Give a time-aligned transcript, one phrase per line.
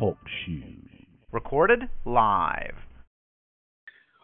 [0.00, 0.62] Talk Show.
[1.30, 2.74] Recorded live.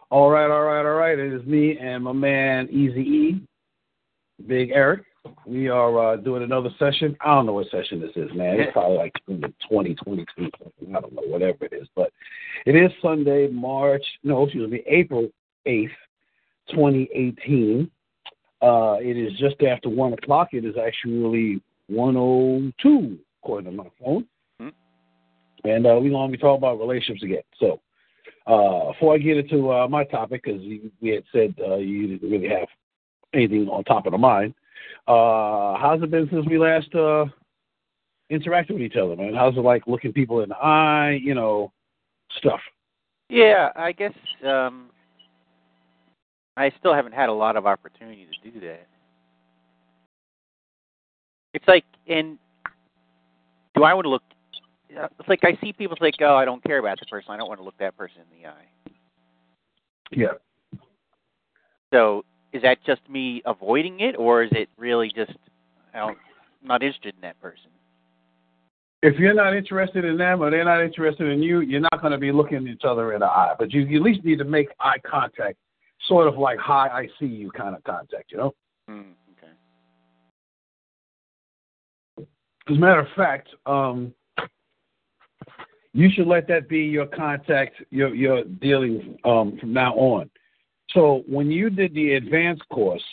[0.09, 1.19] All right, all right, all right.
[1.19, 3.41] It is me and my man Easy E,
[4.47, 5.03] Big Eric.
[5.45, 7.15] We are uh, doing another session.
[7.21, 8.59] I don't know what session this is, man.
[8.59, 10.25] It's probably like 2022.
[10.39, 11.87] I don't know, whatever it is.
[11.95, 12.11] But
[12.65, 15.29] it is Sunday, March, no, excuse me, April
[15.67, 15.89] 8th,
[16.71, 17.91] 2018.
[18.63, 20.47] Uh, it is just after 1 o'clock.
[20.53, 24.25] It is actually 102, according to my phone.
[25.69, 27.41] And uh, we're going to be talking about relationships again.
[27.59, 27.79] So
[28.45, 32.29] uh, before I get into uh, my topic, because we had said uh, you didn't
[32.29, 32.67] really have
[33.33, 34.53] anything on top of the mind,
[35.07, 37.25] uh, how's it been since we last uh,
[38.31, 39.33] interacted with each other, man?
[39.33, 41.71] How's it like looking people in the eye, you know,
[42.37, 42.59] stuff?
[43.29, 44.13] Yeah, I guess
[44.45, 44.89] um,
[46.55, 48.87] I still haven't had a lot of opportunity to do that.
[51.53, 52.37] It's like, and
[53.75, 54.23] do I want to look?
[55.19, 57.31] It's like I see people like, oh, I don't care about the person.
[57.31, 58.67] I don't want to look that person in the eye.
[60.11, 60.79] Yeah.
[61.93, 65.33] So is that just me avoiding it, or is it really just
[65.93, 66.17] I don't,
[66.61, 67.69] I'm not interested in that person?
[69.03, 72.11] If you're not interested in them or they're not interested in you, you're not going
[72.11, 73.53] to be looking each other in the eye.
[73.57, 75.57] But you, you at least need to make eye contact,
[76.07, 78.55] sort of like hi, I see you kind of contact, you know?
[78.89, 79.13] Mm,
[82.17, 82.27] okay.
[82.69, 84.13] As a matter of fact, um,
[85.97, 90.29] you should let that be your contact, your your dealing um, from now on.
[90.91, 93.03] So when you did the advanced course,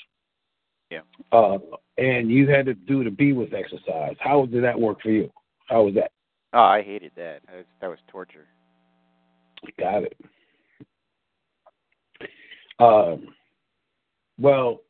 [0.91, 1.01] yeah,
[1.33, 1.57] uh,
[1.97, 5.33] and you had to do the Be With exercise, how did that work for you?
[5.67, 6.11] How was that?
[6.53, 7.41] Oh, I hated that.
[7.47, 8.49] That was, that was torture.
[9.79, 10.17] Got it.
[12.79, 13.29] Um,
[14.39, 14.83] well,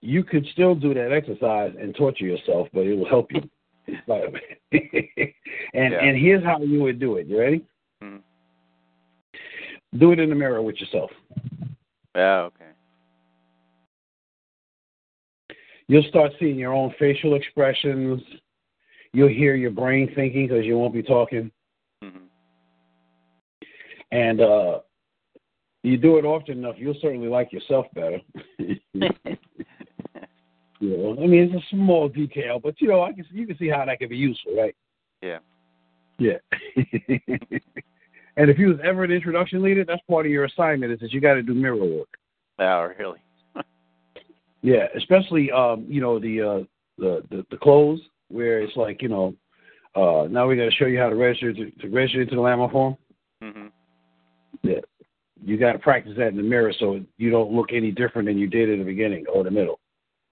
[0.00, 3.42] you could still do that exercise and torture yourself, but it will help you.
[4.08, 6.04] and yeah.
[6.04, 7.26] and here's how you would do it.
[7.26, 7.64] You ready?
[8.02, 8.18] Mm-hmm.
[9.98, 11.10] Do it in the mirror with yourself.
[12.14, 12.64] Yeah, okay.
[15.88, 18.22] You'll start seeing your own facial expressions.
[19.12, 21.50] You'll hear your brain thinking because you won't be talking.
[22.04, 22.18] Mm-hmm.
[24.12, 24.78] And uh,
[25.82, 28.20] you do it often enough, you'll certainly like yourself better.
[30.80, 33.58] You know, I mean, it's a small detail, but you know, I can you can
[33.58, 34.74] see how that can be useful, right?
[35.22, 35.38] Yeah.
[36.18, 36.38] Yeah.
[38.36, 41.12] and if you was ever an introduction leader, that's part of your assignment is that
[41.12, 42.08] you got to do mirror work.
[42.58, 43.18] Oh, really?
[44.62, 46.64] yeah, especially um, you know the uh,
[46.96, 49.34] the, the the clothes where it's like you know
[49.94, 52.40] uh, now we got to show you how to register to, to register into the
[52.40, 52.96] Landmark Forum.
[53.42, 53.66] Mm-hmm.
[54.62, 54.80] Yeah,
[55.42, 58.38] you got to practice that in the mirror so you don't look any different than
[58.38, 59.79] you did in the beginning or the middle.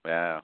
[0.05, 0.43] Wow.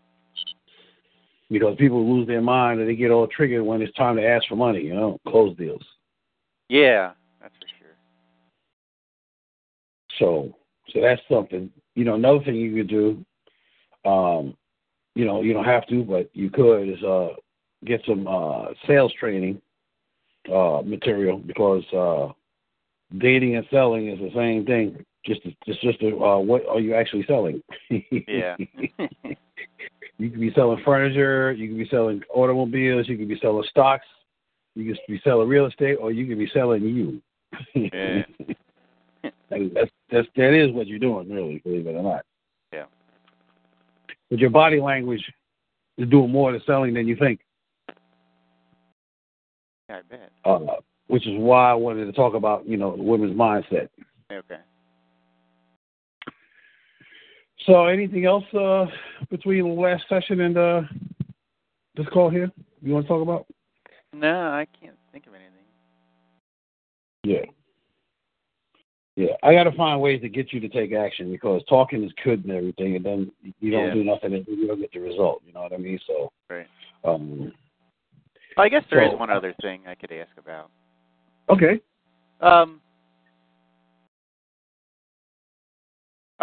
[1.50, 4.46] Because people lose their mind and they get all triggered when it's time to ask
[4.48, 5.84] for money, you know, close deals.
[6.68, 7.96] Yeah, that's for sure.
[10.18, 10.56] So,
[10.92, 11.70] so that's something.
[11.94, 13.24] You know, another thing you could do,
[14.08, 14.56] um,
[15.14, 17.28] you know, you don't have to, but you could is uh,
[17.84, 19.60] get some uh, sales training
[20.52, 22.32] uh, material because uh,
[23.18, 25.04] dating and selling is the same thing.
[25.26, 27.62] Just, it's just a, uh, what are you actually selling?
[27.88, 28.56] Yeah.
[30.18, 34.06] you could be selling furniture, you could be selling automobiles, you could be selling stocks,
[34.74, 37.22] you could be selling real estate, or you could be selling you.
[37.74, 38.22] Yeah.
[39.50, 42.24] that's, that's that is what you're doing, really, believe it or not.
[42.72, 42.84] Yeah.
[44.30, 45.22] But your body language
[45.98, 47.40] is doing more to selling than you think.
[49.88, 50.30] I bet.
[50.44, 50.58] Uh,
[51.08, 53.88] which is why I wanted to talk about, you know, women's mindset.
[54.32, 54.58] Okay.
[57.66, 58.86] So, anything else uh,
[59.30, 60.82] between the last session and uh,
[61.96, 62.50] this call here
[62.82, 63.46] you want to talk about?
[64.12, 65.50] No, I can't think of anything.
[67.24, 67.50] Yeah.
[69.16, 72.10] Yeah, I got to find ways to get you to take action because talking is
[72.22, 73.94] good and everything, and then you don't Yeah.
[73.94, 75.40] do nothing and you don't get the result.
[75.46, 75.98] You know what I mean?
[76.06, 76.66] So, Right.
[77.04, 77.52] um,
[78.58, 80.70] I guess there is So- one other thing I could ask about.
[81.48, 81.80] okay.
[82.40, 82.80] Um.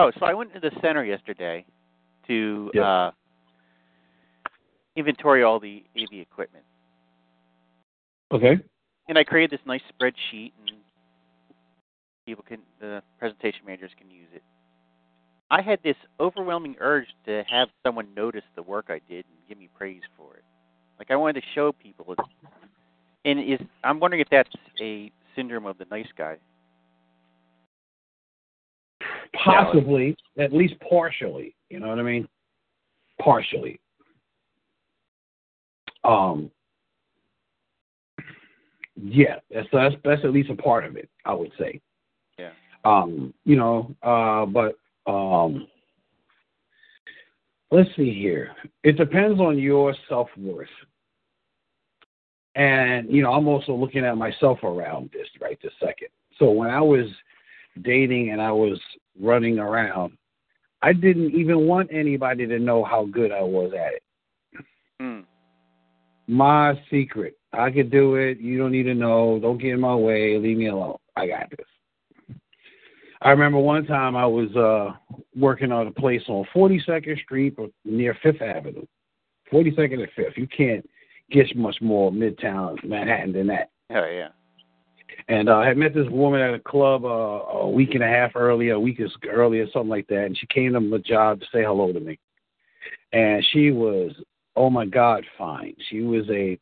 [0.01, 1.65] Oh, so I went to the center yesterday
[2.27, 2.81] to Yeah.
[2.83, 3.12] uh,
[4.95, 6.65] inventory all the AV equipment,
[8.31, 8.59] Okay.
[9.07, 10.77] and I created this nice spreadsheet, and
[12.25, 14.44] people can, the presentation managers can use it.
[15.50, 19.57] I had this overwhelming urge to have someone notice the work I did and give
[19.57, 20.44] me praise for it.
[20.98, 22.15] Like I wanted to show people,
[23.25, 24.50] and is I'm wondering if that's
[24.80, 26.38] a syndrome of the nice guy.
[29.33, 31.55] Possibly, at least partially.
[31.69, 32.27] You know what I mean?
[33.21, 33.79] Partially.
[36.03, 36.51] Um,
[38.95, 41.09] yeah, that's that's that's at least a part of it.
[41.25, 41.79] I would say.
[42.37, 42.51] Yeah.
[42.83, 44.75] Um, you know, uh, but
[45.09, 45.67] um,
[47.71, 48.51] let's see here.
[48.83, 50.67] It depends on your self worth.
[52.55, 56.09] And, you know, I'm also looking at myself around this right this second.
[56.37, 57.07] So when I was
[57.81, 58.79] dating and I was
[59.19, 60.18] running around,
[60.81, 64.03] I didn't even want anybody to know how good I was at it.
[65.01, 65.25] Mm.
[66.27, 67.38] My secret.
[67.53, 68.39] I could do it.
[68.39, 69.39] You don't need to know.
[69.41, 70.38] Don't get in my way.
[70.38, 70.97] Leave me alone.
[71.15, 72.38] I got this.
[73.21, 74.94] I remember one time I was uh
[75.35, 78.85] working on a place on 42nd Street near Fifth Avenue.
[79.51, 80.38] 42nd and Fifth.
[80.38, 80.88] You can't
[81.29, 83.69] get much more Midtown Manhattan than that.
[83.91, 84.29] Oh yeah.
[85.27, 88.07] And uh, I had met this woman at a club uh, a week and a
[88.07, 88.99] half earlier, a week
[89.29, 90.25] earlier, something like that.
[90.25, 92.19] And she came to my job to say hello to me.
[93.13, 94.11] And she was,
[94.55, 95.75] oh my God, fine.
[95.89, 96.57] She was a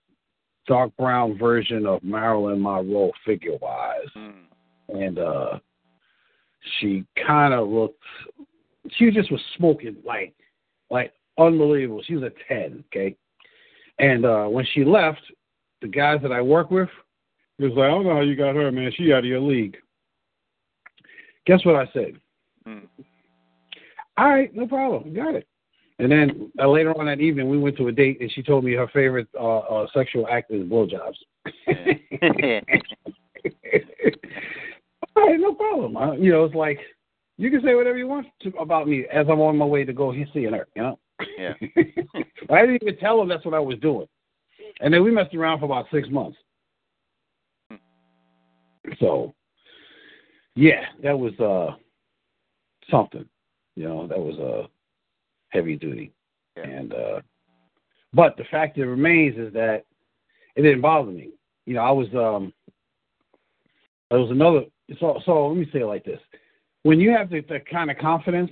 [0.67, 4.07] dark brown version of Marilyn Monroe figure wise.
[4.15, 4.33] Mm.
[4.89, 5.59] And uh
[6.79, 8.03] she kind of looked,
[8.91, 10.33] she just was smoking like,
[10.91, 12.03] like unbelievable.
[12.05, 13.15] She was a 10, okay?
[13.97, 15.21] And uh when she left,
[15.81, 16.89] the guys that I work with,
[17.59, 18.91] he was like, I don't know how you got her, man.
[18.95, 19.77] She out of your league.
[21.45, 22.13] Guess what I said?
[22.65, 22.87] Mm.
[24.17, 25.13] All right, no problem.
[25.13, 25.47] Got it.
[25.99, 28.63] And then uh, later on that evening, we went to a date, and she told
[28.63, 31.17] me her favorite uh, uh, sexual act is blowjobs.
[35.15, 35.97] All right, no problem.
[35.97, 36.79] Uh, you know, it's like
[37.37, 39.91] you can say whatever you want to, about me as I'm on my way to
[39.91, 40.65] go seeing her.
[40.77, 40.99] You know.
[41.37, 41.53] Yeah.
[42.49, 44.07] I didn't even tell her that's what I was doing,
[44.79, 46.37] and then we messed around for about six months.
[48.99, 49.33] So,
[50.55, 51.75] yeah, that was uh
[52.89, 53.25] something.
[53.75, 54.67] You know, that was uh
[55.49, 56.11] heavy duty.
[56.57, 56.63] Yeah.
[56.63, 57.21] And uh
[58.13, 59.85] but the fact that remains is that
[60.55, 61.31] it didn't bother me.
[61.65, 62.53] You know, I was um
[64.09, 64.61] there was another
[64.99, 66.19] so so let me say it like this.
[66.83, 68.51] When you have the, the kind of confidence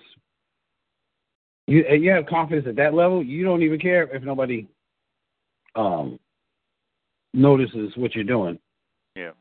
[1.68, 4.68] you you have confidence at that level, you don't even care if nobody
[5.76, 6.20] um
[7.34, 8.58] notices what you're doing.
[9.16, 9.32] Yeah.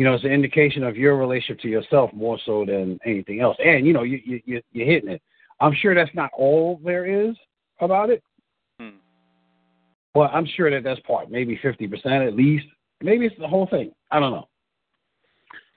[0.00, 3.58] You know, it's an indication of your relationship to yourself more so than anything else.
[3.62, 5.20] And you know, you you you- you're hitting it.
[5.60, 7.36] I'm sure that's not all there is
[7.80, 8.22] about it.
[8.78, 8.96] Hmm.
[10.14, 12.64] Well, I'm sure that that's part, maybe fifty percent at least.
[13.02, 13.92] Maybe it's the whole thing.
[14.10, 14.48] I don't know.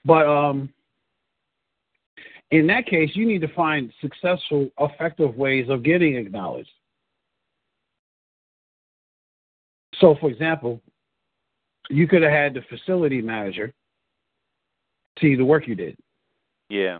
[0.05, 0.69] But um,
[2.51, 6.71] in that case, you need to find successful, effective ways of getting acknowledged.
[9.95, 10.79] So, for example,
[11.89, 13.73] you could have had the facility manager
[15.19, 15.97] see the work you did.
[16.69, 16.99] Yeah.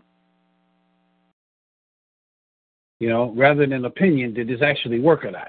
[3.00, 5.48] You know, rather than opinion, did this actually work or not?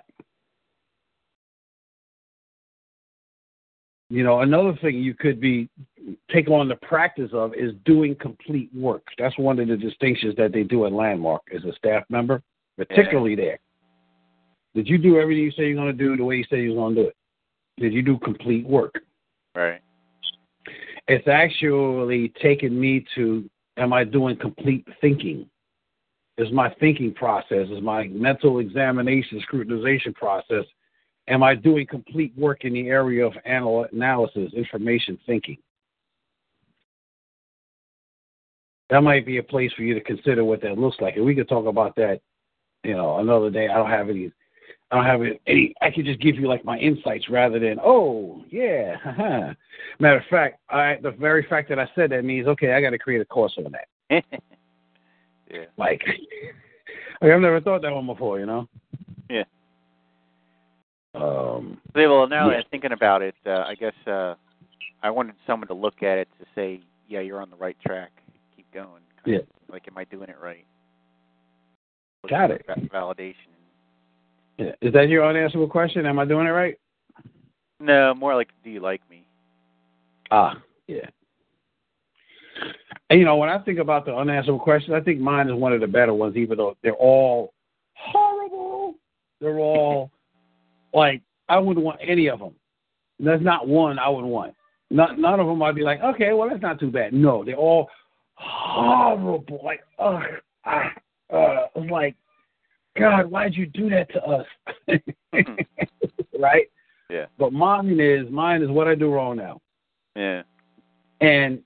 [4.10, 5.70] You know, another thing you could be
[6.32, 9.04] take on the practice of is doing complete work.
[9.18, 12.42] That's one of the distinctions that they do at Landmark as a staff member,
[12.78, 13.60] particularly there.
[14.76, 16.76] Did you do everything you say you're going to do the way you say you're
[16.76, 17.16] going to do it?
[17.78, 19.02] Did you do complete work?
[19.56, 19.82] Right.
[21.08, 25.50] It's actually taken me to am I doing complete thinking?
[26.38, 30.66] Is my thinking process, is my mental examination, scrutinization process,
[31.28, 35.58] am I doing complete work in the area of anal- analysis, information thinking?
[38.90, 41.16] That might be a place for you to consider what that looks like.
[41.16, 42.20] And we could talk about that,
[42.84, 43.68] you know, another day.
[43.68, 44.32] I don't have any
[44.92, 45.74] I don't have any.
[45.82, 48.96] I could just give you like my insights rather than oh yeah.
[49.04, 49.54] haha.
[50.00, 52.92] Matter of fact, I the very fact that I said that means okay, I got
[52.92, 54.24] to create a course on that.
[55.52, 55.66] yeah.
[55.78, 56.04] Like,
[57.22, 58.68] like I've never thought that one before, you know.
[59.30, 59.44] Yeah.
[61.16, 61.82] Um.
[61.96, 62.58] Yeah, Well, now that Yeah.
[62.60, 64.36] I'm thinking about it, uh, I guess uh,
[65.02, 68.12] I wanted someone to look at it to say, "Yeah, you're on the right track.
[68.56, 69.40] Keep going." Yeah.
[69.68, 70.66] Like, am I doing it right?
[72.30, 72.66] Got it.
[72.94, 73.55] Validation.
[74.58, 76.06] Is that your unanswerable question?
[76.06, 76.78] Am I doing it right?
[77.80, 79.26] No, more like, do you like me?
[80.32, 81.08] Ah, yeah.
[83.10, 85.74] And you know, when I think about the unanswerable questions, I think mine is one
[85.74, 87.54] of the better ones, even though they're all
[87.94, 88.96] horrible.
[89.42, 90.10] They're all
[90.94, 92.56] like I wouldn't want any of them.
[93.20, 94.56] There's not one I would want.
[94.90, 97.14] Not, none of them I'd be like, okay, well that's not too bad.
[97.14, 97.90] No, they're all
[98.36, 99.62] horrible.
[99.64, 100.22] Like, ugh,
[100.66, 100.92] ah,
[101.34, 102.16] uh, like,
[102.98, 104.46] God, why'd you do that to us?
[104.90, 106.40] Mm-hmm.
[106.42, 106.68] right?
[107.10, 107.26] Yeah.
[107.38, 109.62] But mine is mine is what I do wrong now.
[110.16, 110.44] Yeah.
[111.22, 111.60] And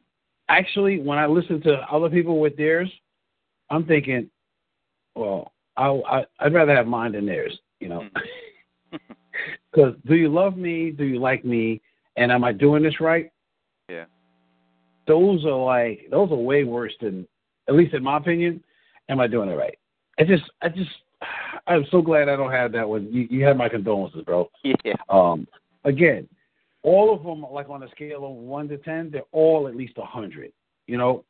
[0.48, 2.92] actually, when I listen to other people with theirs,
[3.70, 4.30] I'm thinking,
[5.16, 8.02] well, I, I I'd rather have mine than theirs, you know.
[8.02, 8.96] Mm-hmm.
[9.72, 10.90] Because do you love me?
[10.90, 11.80] Do you like me?
[12.20, 13.32] and am I doing this right?
[13.90, 14.06] Yeah.
[15.08, 17.28] Those are like those are way worse than,
[17.68, 18.64] at least in my opinion,
[19.08, 19.78] am I doing it right?
[20.20, 20.92] I just I just
[21.70, 23.08] I'm so glad I don't have that one.
[23.12, 24.50] You, you have my condolences, bro.
[24.64, 24.94] Yeah.
[25.08, 25.48] Um,
[25.86, 26.28] again,
[26.84, 29.94] all of them like on a scale of one to ten, they're all at least
[29.98, 30.52] a hundred.
[30.88, 31.26] You know,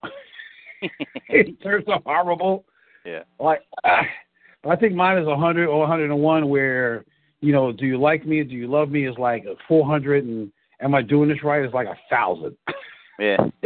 [1.30, 2.64] in terms of horrible.
[3.06, 3.24] Yeah.
[3.40, 4.04] Like, uh,
[4.70, 6.50] I think mine is a hundred or hundred and one.
[6.50, 7.06] Where
[7.42, 8.44] you know, do you like me?
[8.44, 9.08] Do you love me?
[9.08, 11.66] Is like a four hundred, and am I doing this right?
[11.66, 12.56] Is like a thousand.
[13.20, 13.38] Yeah.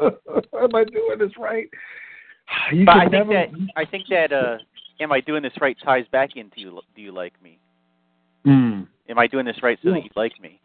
[0.00, 1.68] am I doing this right?
[2.72, 4.58] You But I think never, that I think that uh
[5.00, 7.58] am I doing this right ties back into you do you like me?
[8.46, 8.86] Mm.
[9.08, 9.94] Am I doing this right so Yeah.
[9.94, 10.60] that you like me?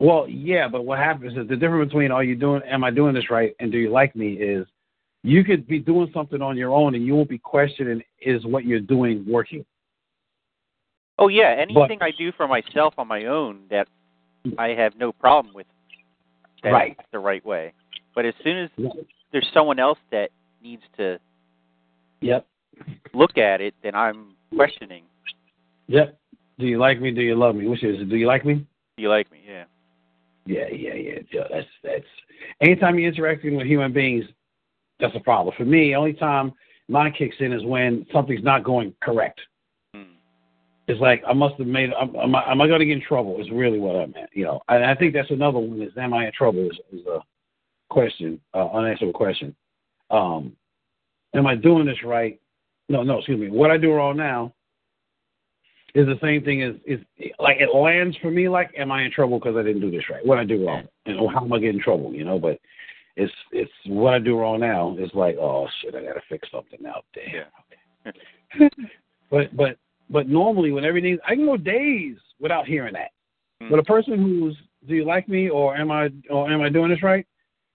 [0.00, 3.14] Well, yeah, but what happens is the difference between are you doing am I doing
[3.14, 4.66] this right and do you like me is
[5.24, 8.64] you could be doing something on your own and you won't be questioning is what
[8.64, 9.64] you're doing working.
[11.18, 13.88] Oh yeah, anything I do for myself on my own that
[14.56, 15.66] I have no problem with
[16.62, 16.96] that Right.
[17.10, 17.72] the right way.
[18.14, 18.70] But as soon as
[19.32, 20.30] there's someone else that
[20.62, 21.18] needs to
[22.20, 22.46] Yep.
[23.14, 25.04] Look at it, then I'm questioning.
[25.88, 26.18] Yep.
[26.58, 27.12] Do you like me?
[27.12, 27.68] Do you love me?
[27.68, 28.08] Which is it?
[28.08, 28.54] Do you like me?
[28.96, 29.42] Do you like me?
[29.46, 29.64] Yeah.
[30.46, 31.18] Yeah, yeah, yeah.
[31.32, 31.42] yeah.
[31.50, 32.04] That's that's
[32.60, 34.24] anytime you're interacting with human beings,
[34.98, 35.54] that's a problem.
[35.56, 36.52] For me, only time
[36.88, 39.40] mine kicks in is when something's not going correct.
[39.94, 40.14] Hmm.
[40.88, 41.90] It's like I must have made.
[42.00, 43.40] Am, am I, am I going to get in trouble?
[43.40, 44.30] Is really what I'm at.
[44.32, 45.80] You know, and I think that's another one.
[45.80, 46.66] Is am I in trouble?
[46.66, 47.20] Is, is a
[47.90, 49.54] question, uh, unanswerable question.
[50.10, 50.52] Um,
[51.34, 52.40] am I doing this right?
[52.88, 53.18] No, no.
[53.18, 53.50] Excuse me.
[53.50, 54.52] What I do wrong now
[55.94, 57.00] is the same thing as is
[57.38, 58.48] like it lands for me.
[58.48, 60.24] Like, am I in trouble because I didn't do this right?
[60.24, 62.12] What I do wrong, and how am I getting in trouble?
[62.12, 62.58] You know, but
[63.16, 64.96] it's it's what I do wrong now.
[64.98, 67.50] is like, oh shit, I got to fix something out there.
[68.04, 68.12] Yeah.
[69.30, 69.76] But but
[70.08, 73.10] but normally when everything, I can go days without hearing that.
[73.60, 73.70] Hmm.
[73.70, 74.56] But a person who's,
[74.88, 77.26] do you like me or am I or am I doing this right?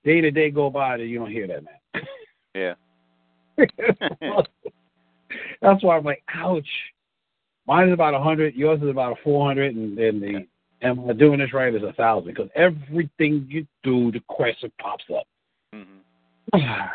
[0.04, 2.08] Day to day go by that you don't hear that, man.
[2.56, 2.74] Yeah.
[5.62, 6.68] That's why I'm like, ouch.
[7.68, 10.46] Mine is about a hundred, yours is about a four hundred, and then the
[10.86, 15.06] am I doing this right is a thousand because everything you do, the question pops
[15.16, 15.26] up.
[15.74, 16.58] hmm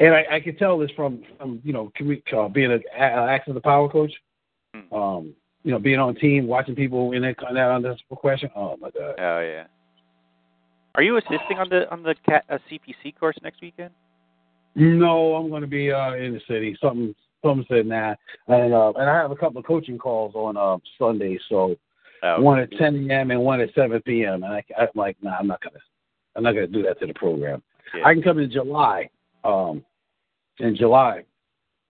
[0.00, 1.92] And I, I can tell this from, from you know,
[2.36, 4.10] uh, being an access to power coach.
[4.74, 4.94] Hmm.
[4.94, 8.50] Um, you know, being on team, watching people in that that under question.
[8.56, 9.14] Oh my god.
[9.18, 9.64] Oh yeah.
[10.96, 13.90] Are you assisting on the on the cat, uh, CPC course next weekend?
[14.76, 16.76] No, I'm going to be uh, in the city.
[16.80, 18.14] Something, something said nah,
[18.48, 21.38] and uh, and I have a couple of coaching calls on uh, Sunday.
[21.48, 21.76] So
[22.24, 23.30] Oh, one at 10 a.m.
[23.30, 24.44] and one at 7 p.m.
[24.44, 25.78] And I, I'm like, nah, I'm not gonna,
[26.34, 27.62] I'm not gonna do that to the program.
[27.94, 28.06] yeah.
[28.06, 29.10] I can come in July.
[29.44, 29.84] Um,
[30.58, 31.24] in July,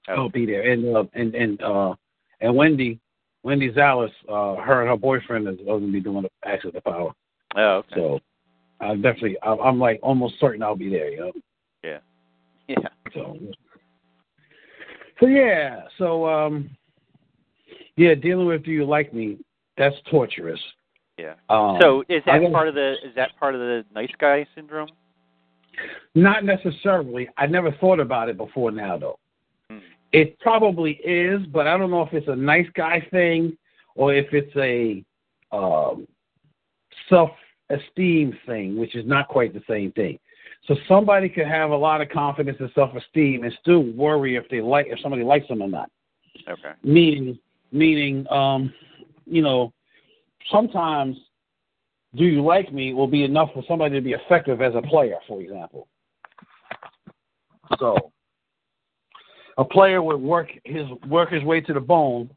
[0.09, 0.73] oh, I'll be there.
[0.73, 1.95] And uh, and and uh,
[2.41, 2.99] and Wendy,
[3.45, 6.81] Wendy Zales, uh, her and her boyfriend is going to be doing the Access to
[6.81, 7.13] Power.
[7.55, 7.95] oh okay.
[7.95, 8.21] So
[8.81, 11.11] I definitely, I'm, I'm like almost certain I'll be there.
[11.11, 11.33] You know.
[12.67, 12.79] yeah.
[13.13, 13.39] So,
[15.25, 15.83] so yeah.
[15.99, 16.71] So um,
[17.97, 19.39] yeah, dealing with do you like me?
[19.77, 20.61] That's torturous.
[21.19, 21.35] Yeah.
[21.49, 24.89] Um, So is that part of the is that part of the nice guy syndrome?
[26.15, 27.29] not necessarily.
[27.37, 29.19] I never thought about it before now, though.
[29.71, 29.79] Hmm.
[30.13, 33.57] It probably is, but I don't know if it's a nice guy thing
[33.97, 35.05] or if it's a
[35.57, 36.07] um,
[37.09, 40.19] self-esteem thing, which is not quite the same thing.
[40.67, 44.61] So somebody could have a lot of confidence and self-esteem and still worry if they
[44.63, 45.91] like if somebody likes them or not.
[46.49, 46.73] Okay.
[46.83, 47.39] meaning
[47.73, 48.73] meaning um
[49.25, 49.73] you know
[50.51, 51.17] sometimes
[52.17, 55.17] do you like me will be enough for somebody to be effective as a player
[55.27, 55.89] for example
[57.79, 58.13] so
[59.59, 62.29] a player would work his work his way to the bone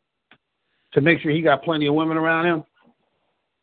[0.93, 2.63] to make sure he got plenty of women around him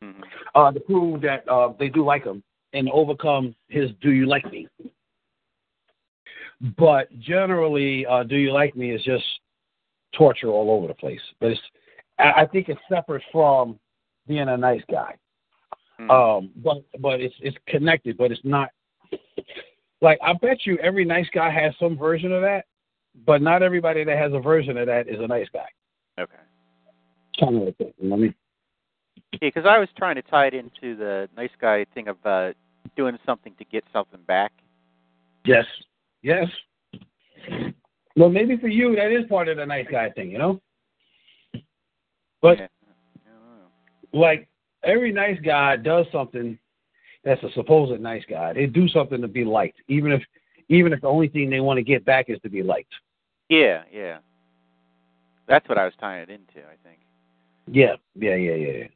[0.02, 0.20] hmm
[0.54, 2.42] uh to prove that uh they do like him
[2.74, 4.68] and overcome his do you like me
[6.76, 9.24] but generally uh do you like me is just
[10.16, 11.20] torture all over the place.
[11.40, 11.60] But it's,
[12.18, 13.78] I think it's separate from
[14.26, 15.16] being a nice guy.
[15.98, 16.10] Hmm.
[16.10, 18.70] Um, but but it's it's connected, but it's not.
[20.00, 22.66] Like I bet you every nice guy has some version of that,
[23.26, 25.66] but not everybody that has a version of that is a nice guy.
[26.18, 26.32] Okay.
[27.40, 27.94] Kind of like that.
[27.98, 28.34] You know what I mean?
[29.32, 32.52] Yeah, because I was trying to tie it into the nice guy thing of uh,
[32.96, 34.52] doing something to get something back.
[35.44, 35.66] Yes.
[36.22, 36.48] Yes.
[38.16, 40.60] Well, maybe for you that is part of the nice guy thing, you know.
[42.40, 42.66] But Yeah.
[43.26, 43.58] I don't
[44.12, 44.18] know.
[44.18, 44.48] like
[44.82, 46.58] every nice guy does something
[47.24, 48.52] that's a supposed nice guy.
[48.52, 50.22] They do something to be liked, even if
[50.68, 52.92] even if the only thing they want to get back is to be liked.
[53.48, 54.18] Yeah, yeah.
[55.46, 56.60] That's what I was tying it into.
[56.66, 57.00] I think.
[57.66, 58.86] Yeah, yeah, yeah, yeah.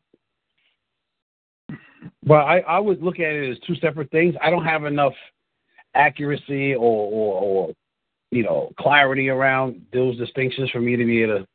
[2.02, 2.08] Yeah.
[2.24, 4.34] But I, I would look at it as two separate things.
[4.42, 5.14] I don't have enough
[5.94, 7.72] accuracy or, or, or
[8.30, 11.46] you know, clarity around those distinctions for me to be able to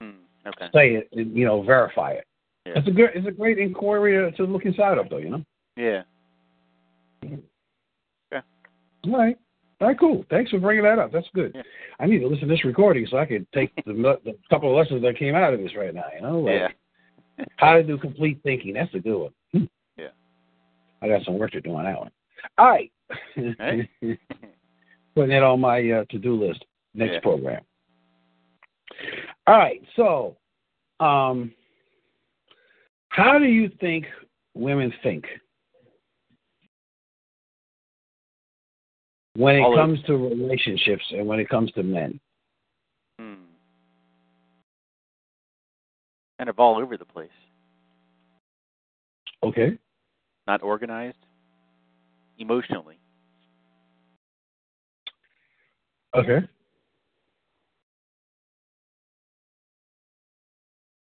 [0.00, 0.10] Hmm.
[0.48, 0.66] Okay.
[0.72, 2.24] say it and, you know, verify it.
[2.66, 2.74] Yeah.
[2.76, 5.44] It's a good it's a great inquiry to, to look inside of though, you know?
[5.76, 6.02] Yeah.
[9.04, 9.36] All right.
[9.80, 10.24] All right, cool.
[10.28, 11.12] Thanks for bringing that up.
[11.12, 11.52] That's good.
[11.54, 11.62] Yeah.
[12.00, 13.92] I need to listen to this recording so I could take the,
[14.24, 16.02] the couple of lessons that came out of this right now.
[16.16, 16.68] You know, like Yeah.
[17.56, 18.74] how to do complete thinking.
[18.74, 19.32] That's a good one.
[19.52, 19.64] Hmm.
[19.96, 20.08] Yeah.
[21.02, 22.10] I got some work to do on that one.
[22.56, 22.92] All right.
[23.58, 23.88] Right.
[25.14, 26.64] Putting it on my uh, to-do list.
[26.94, 27.20] Next Yeah.
[27.20, 27.62] program.
[29.46, 29.80] All right.
[29.96, 30.36] So,
[31.00, 31.52] um,
[33.08, 34.06] how do you think
[34.54, 35.24] women think?
[39.34, 42.18] When it All comes to relationships and when it comes to men.
[43.18, 43.34] Hmm.
[46.38, 47.28] Kind of all over the place.
[49.42, 49.78] Okay.
[50.46, 51.18] Not organized.
[52.38, 52.98] Emotionally.
[56.14, 56.38] Okay.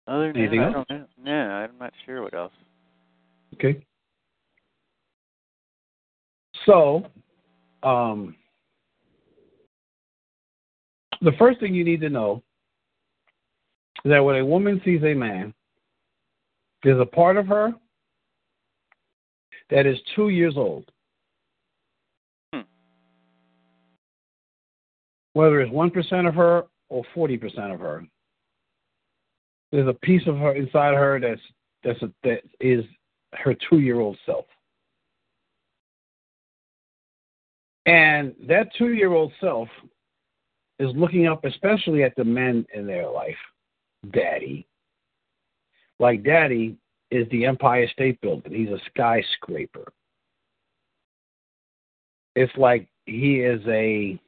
[0.08, 0.86] Other than Anything that, else?
[0.89, 1.08] I don't know.
[1.24, 2.51] No, I'm not sure what else.
[3.53, 3.86] Okay.
[6.65, 7.06] So,
[7.84, 8.36] um,
[11.22, 12.44] the first thing you need to know
[14.06, 15.54] that when a woman sees a man,
[16.84, 17.74] there's a part of her
[19.70, 20.90] that is two years old.
[22.54, 22.62] Hmm.
[25.34, 28.06] Whether it's 1% of her or 40% of her,
[29.72, 31.42] there's a piece of her inside her that's
[31.84, 32.86] that's a, that is
[33.34, 34.46] her two year old self.
[37.86, 39.68] And that two year old self
[40.80, 43.36] is looking up, especially at the men in their life,
[44.12, 44.67] daddy.
[46.00, 46.77] Like daddy
[47.12, 49.91] is the Empire State Building, he's a skyscraper.
[52.35, 54.20] It's like he is a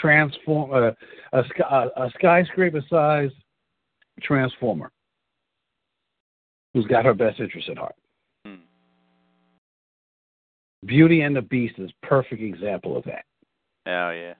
[0.00, 0.90] transform uh,
[1.32, 3.30] a, a skyscraper size
[4.20, 4.90] transformer
[6.74, 7.94] who's got her best interest at heart.
[8.44, 8.56] Hmm.
[10.84, 13.24] Beauty and the Beast is perfect example of that.
[13.86, 14.34] Oh yeah.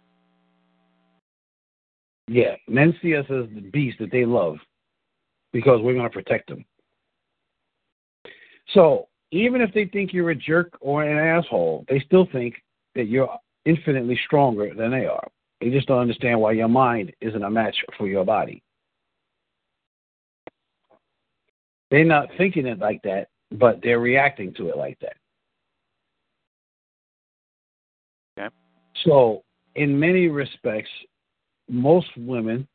[2.28, 4.56] Yeah, men see us as the beast that they love
[5.52, 6.64] because we're going to protect them.
[8.74, 12.54] So even if they think you're a jerk or an asshole, they still think
[12.94, 15.26] that you're infinitely stronger than they are.
[15.60, 18.62] They just don't understand why your mind isn't a match for your body.
[21.90, 25.16] They're not thinking it like that, but they're reacting to it like that.
[28.38, 28.54] Okay.
[29.04, 29.42] So,
[29.74, 30.90] in many respects,
[31.68, 32.66] most women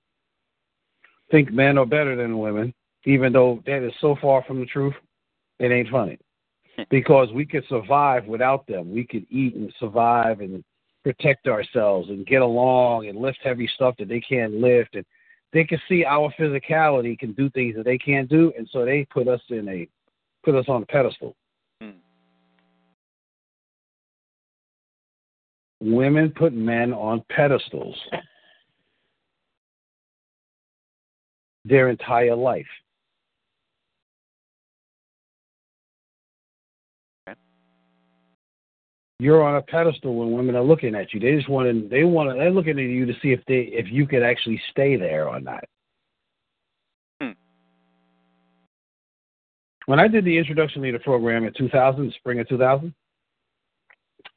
[1.32, 2.74] think men are better than women,
[3.06, 4.94] even though that is so far from the truth,
[5.60, 6.20] it ain't funny.
[6.90, 8.94] because we could survive without them.
[8.94, 10.64] We could eat and survive and
[11.04, 15.06] protect ourselves and get along and lift heavy stuff that they can't lift and
[15.52, 19.06] they can see our physicality can do things that they can't do and so they
[19.12, 19.88] put us in a
[20.44, 21.36] put us on a pedestal.
[21.82, 21.90] Hmm.
[25.82, 27.98] Women put men on pedestals
[31.66, 32.66] their entire life.
[37.28, 37.40] Okay.
[39.20, 41.20] You're on a pedestal when women are looking at you.
[41.20, 41.88] They just want to.
[41.88, 42.36] They want to.
[42.36, 45.40] They're looking at you to see if they if you could actually stay there or
[45.40, 45.64] not.
[47.22, 47.32] Hmm.
[49.86, 52.94] When I did the introduction leader program in 2000, spring of 2000,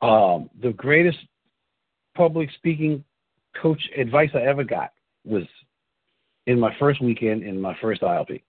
[0.02, 1.18] um, the greatest
[2.16, 3.04] public speaking
[3.60, 4.90] coach advice I ever got
[5.24, 5.44] was
[6.46, 8.42] in my first weekend in my first ILP.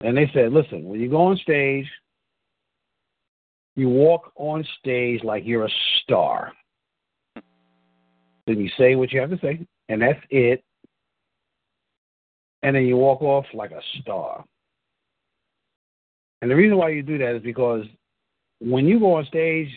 [0.00, 1.86] And they said, listen, when you go on stage,
[3.76, 6.52] you walk on stage like you're a star.
[8.46, 10.62] Then you say what you have to say, and that's it.
[12.62, 14.44] And then you walk off like a star.
[16.42, 17.84] And the reason why you do that is because
[18.60, 19.68] when you go on stage,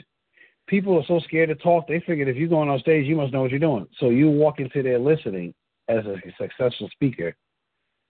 [0.67, 3.33] people are so scared to talk, they figure if you're going on stage, you must
[3.33, 3.87] know what you're doing.
[3.99, 5.53] So you walk into there listening
[5.91, 7.35] as a successful speaker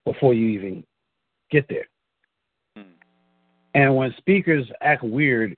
[0.06, 0.84] before you even
[1.50, 1.88] get there.
[2.76, 2.92] Hmm.
[3.74, 5.56] And when speakers act weird,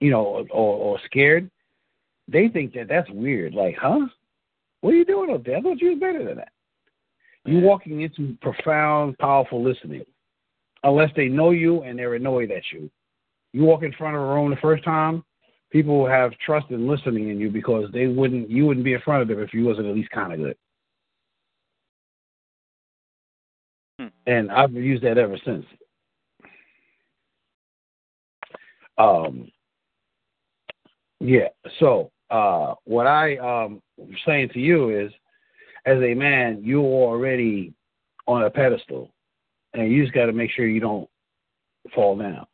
[0.00, 1.50] you know, or, or scared,
[2.28, 3.54] they think that that's weird.
[3.54, 4.06] Like, huh?
[4.80, 5.56] What are you doing up there?
[5.56, 6.52] I thought you was better than that.
[7.44, 10.04] You're walking into profound, powerful listening.
[10.84, 12.90] Unless they know you and they're annoyed at you.
[13.52, 15.24] You walk in front of a room the first time,
[15.70, 19.00] people will have trust in listening in you because they wouldn't you wouldn't be in
[19.00, 20.56] front of them if you wasn't at least kind of good.
[23.98, 24.06] Hmm.
[24.26, 25.64] And I've used that ever since.
[28.98, 29.50] Um,
[31.20, 31.48] yeah.
[31.78, 33.82] So uh, what I um
[34.26, 35.12] saying to you is,
[35.86, 37.72] as a man, you're already
[38.26, 39.12] on a pedestal,
[39.74, 41.08] and you just got to make sure you don't
[41.94, 42.46] fall down.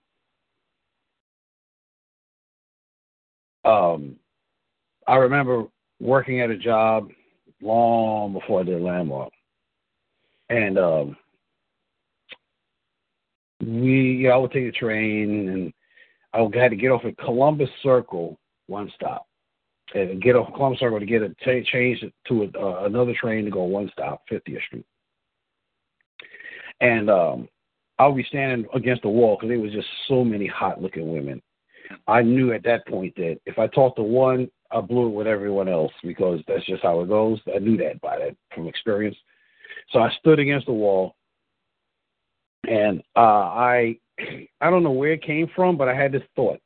[3.65, 4.17] Um,
[5.07, 5.65] I remember
[6.01, 7.11] working at a job
[7.61, 9.33] long before I did Landmark,
[10.49, 11.17] and um,
[13.61, 15.73] we, I would take the train, and
[16.33, 19.27] I had to get off at Columbus Circle, one stop,
[19.95, 23.45] and get off Columbus Circle to get a t- change to a, uh, another train
[23.45, 24.87] to go one stop, 50th Street.
[26.81, 27.49] And um,
[27.99, 31.13] I would be standing against the wall because there was just so many hot looking
[31.13, 31.43] women.
[32.07, 35.27] I knew at that point that if I talked to one, I blew it with
[35.27, 37.41] everyone else because that's just how it goes.
[37.55, 39.17] I knew that by that from experience.
[39.91, 41.17] So I stood against the wall,
[42.67, 43.99] and uh, I
[44.61, 46.61] I don't know where it came from, but I had this thought,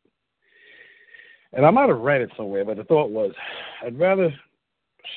[1.52, 2.64] and I might have read it somewhere.
[2.64, 3.33] But the thought was,
[3.85, 4.33] I'd rather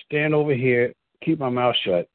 [0.05, 2.09] stand over here, keep my mouth shut,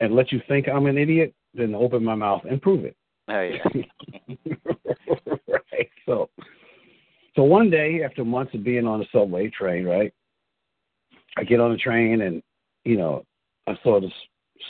[0.00, 2.96] and let you think I'm an idiot than open my mouth and prove it.
[3.28, 3.64] Oh yeah.
[5.48, 5.88] right.
[6.06, 6.30] So,
[7.34, 10.12] so one day after months of being on the subway train, right,
[11.36, 12.42] I get on the train and
[12.84, 13.24] you know
[13.66, 14.12] I saw this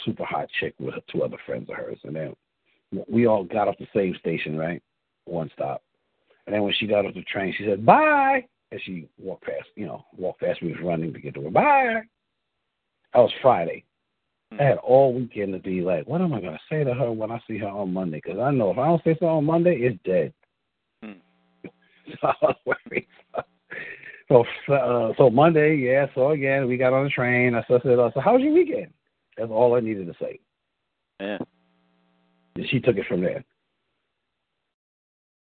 [0.05, 2.35] super hot chick with two other friends of hers, and then
[3.09, 4.83] we all got off the same station, right,
[5.25, 5.83] one stop.
[6.47, 9.69] And then when she got off the train, she said bye, and she walked past,
[9.75, 11.51] you know, walked past me, was running to get to her.
[11.51, 12.03] Bye.
[13.15, 13.85] That was Friday.
[14.59, 17.11] I had all weekend to be like, what am I going to say to her
[17.11, 18.21] when I see her on Monday?
[18.25, 20.33] Because I know if I don't say something on Monday, it's dead.
[21.03, 21.19] Hmm.
[22.21, 23.07] so I was worried.
[24.29, 26.07] So, uh, so Monday, yeah.
[26.15, 27.55] So again, we got on the train.
[27.55, 28.93] I said, "So how was your weekend?"
[29.37, 30.41] That's all I needed to say.
[31.21, 31.39] Yeah.
[32.71, 33.45] She took it from there.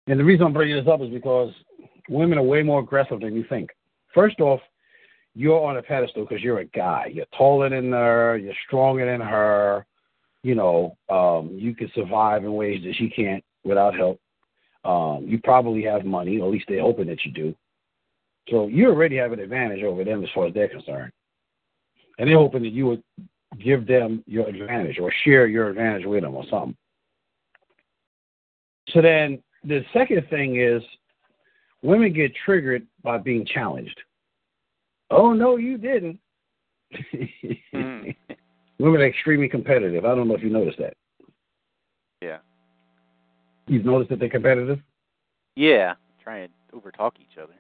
[0.07, 1.53] And the reason I'm bringing this up is because
[2.09, 3.71] women are way more aggressive than you think.
[4.15, 4.61] First off,
[5.35, 7.11] you're on a pedestal because you're a guy.
[7.13, 8.37] You're taller than her.
[8.37, 9.87] You're stronger than her.
[10.43, 14.21] You know, um, you can survive in ways that she can't without help.
[14.85, 17.55] Um, you probably have money, or at least they're hoping that you do.
[18.51, 21.13] So you already have an advantage over them as far as they're concerned.
[22.19, 23.03] And they're hoping that you would
[23.63, 26.77] give them your advantage or share your advantage with them or something.
[28.89, 30.83] So then the second thing is
[31.83, 33.99] women get triggered by being challenged.
[35.11, 36.19] Oh no, you didn't.
[37.75, 38.15] Mm.
[38.79, 40.05] Women are extremely competitive.
[40.05, 40.95] I don't know if you noticed that.
[42.21, 42.39] Yeah.
[43.67, 44.81] You've noticed that they're competitive?
[45.57, 45.95] Yeah.
[46.23, 47.55] Try and overtalk each other.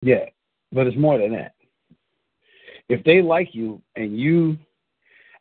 [0.00, 0.24] Yeah.
[0.72, 1.52] But it's more than that.
[2.88, 4.56] If they like you and you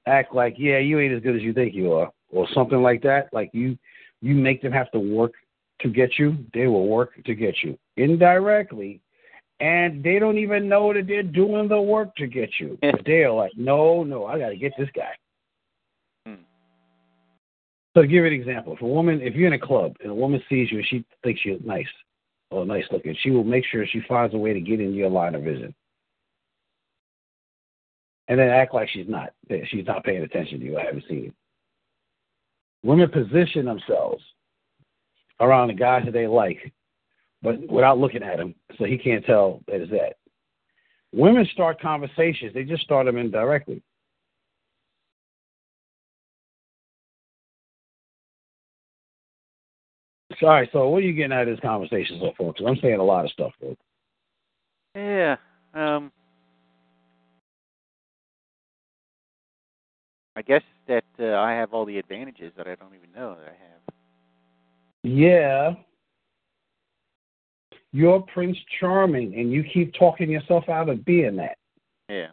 [0.06, 3.02] act like, yeah, you ain't as good as you think you are, or something like
[3.04, 3.78] that, like you
[4.22, 5.34] you make them have to work
[5.82, 7.78] to get you, they will work to get you.
[7.98, 9.02] Indirectly,
[9.60, 12.78] and they don't even know that they're doing the work to get you.
[12.82, 15.12] but they're like, no, no, I got to get this guy.
[16.26, 16.42] Hmm.
[17.96, 20.12] So to give you an example, if a woman, if you're in a club and
[20.12, 21.88] a woman sees you and she thinks you're nice
[22.50, 25.10] or nice looking, she will make sure she finds a way to get into your
[25.10, 25.74] line of vision,
[28.28, 29.34] and then act like she's not.
[29.70, 30.78] She's not paying attention to you.
[30.78, 31.34] I haven't seen you.
[32.84, 34.24] Women position themselves
[35.40, 36.72] around the guys that they like
[37.42, 40.16] but without looking at him, so he can't tell that it's that.
[41.12, 43.82] Women start conversations; they just start them indirectly.
[50.40, 52.54] Sorry, so what are you getting out of this conversation so far?
[52.54, 53.82] Because I'm saying a lot of stuff, folks.
[54.96, 55.36] Yeah.
[55.74, 56.12] Um.
[60.42, 63.46] I guess that uh, I have all the advantages that I don't even know that
[63.46, 63.94] I have.
[65.04, 65.74] Yeah,
[67.92, 71.60] you're Prince Charming, and you keep talking yourself out of being that.
[72.10, 72.30] Yeah.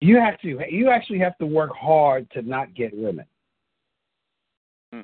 [0.00, 0.58] You have to.
[0.68, 3.26] You actually have to work hard to not get women.
[4.92, 5.02] Hmm.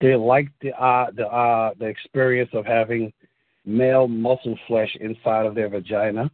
[0.00, 3.12] They like the uh, the uh, the experience of having
[3.64, 6.30] male muscle flesh inside of their vagina.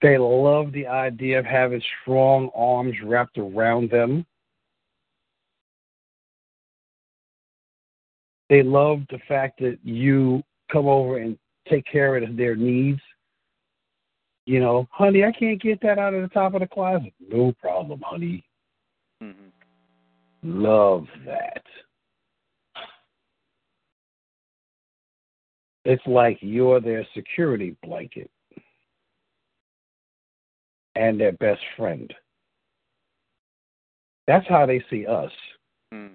[0.00, 4.24] They love the idea of having strong arms wrapped around them.
[8.48, 11.36] They love the fact that you come over and
[11.68, 13.00] take care of their needs.
[14.46, 17.12] You know, honey, I can't get that out of the top of the closet.
[17.20, 18.44] No problem, honey.
[19.22, 20.62] Mm-hmm.
[20.62, 21.62] Love that.
[25.88, 28.30] It's like you're their security blanket.
[30.96, 32.12] and their best friend.
[34.26, 35.30] That's how they see us.
[35.92, 36.06] Hmm.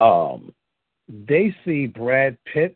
[0.00, 0.54] Um,
[1.06, 2.74] they see Brad Pitt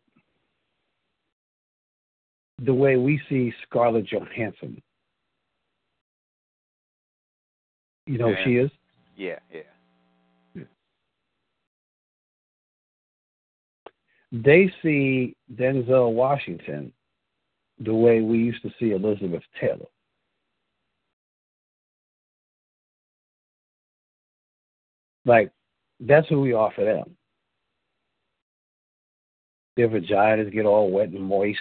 [2.59, 4.83] the way we see Scarlett Johansson.
[8.07, 8.35] You know Yeah.
[8.35, 8.71] who she is?
[9.17, 9.63] Yeah, yeah.
[14.33, 16.93] They see Denzel Washington
[17.81, 19.87] the way we used to see Elizabeth Taylor.
[25.25, 25.51] Like,
[26.01, 27.17] that's who we are for them.
[29.77, 31.59] Their vaginas get all wet and moist.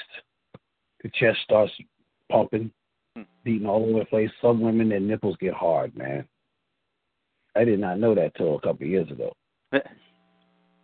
[1.03, 1.71] The chest starts
[2.29, 2.71] pumping,
[3.15, 3.23] Hmm.
[3.43, 4.31] beating all over the place.
[4.41, 6.27] Some women, their nipples get hard, man.
[7.55, 9.33] I did not know that till a couple of years ago.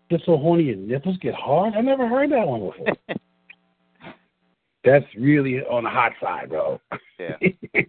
[0.10, 1.74] Get so horny your nipples get hard?
[1.76, 2.96] I never heard that one before.
[4.84, 6.80] That's really on the hot side, bro.
[7.20, 7.38] yeah.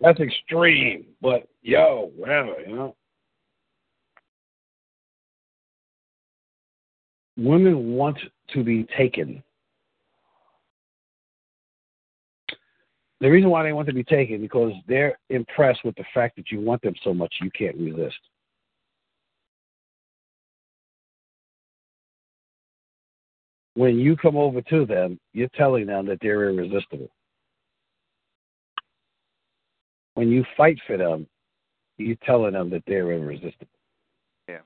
[0.00, 2.94] That's extreme, but yo, whatever, you know.
[7.38, 8.18] Women want
[8.50, 9.42] to be taken.
[13.20, 16.52] The reason why they want to be taken because they're impressed with the fact that
[16.52, 18.18] you want them so much you can't resist.
[23.78, 27.08] When you come over to them, you're telling them that they're irresistible.
[30.14, 31.28] When you fight for them,
[31.96, 33.68] you're telling them that they're irresistible.
[34.48, 34.62] Yeah.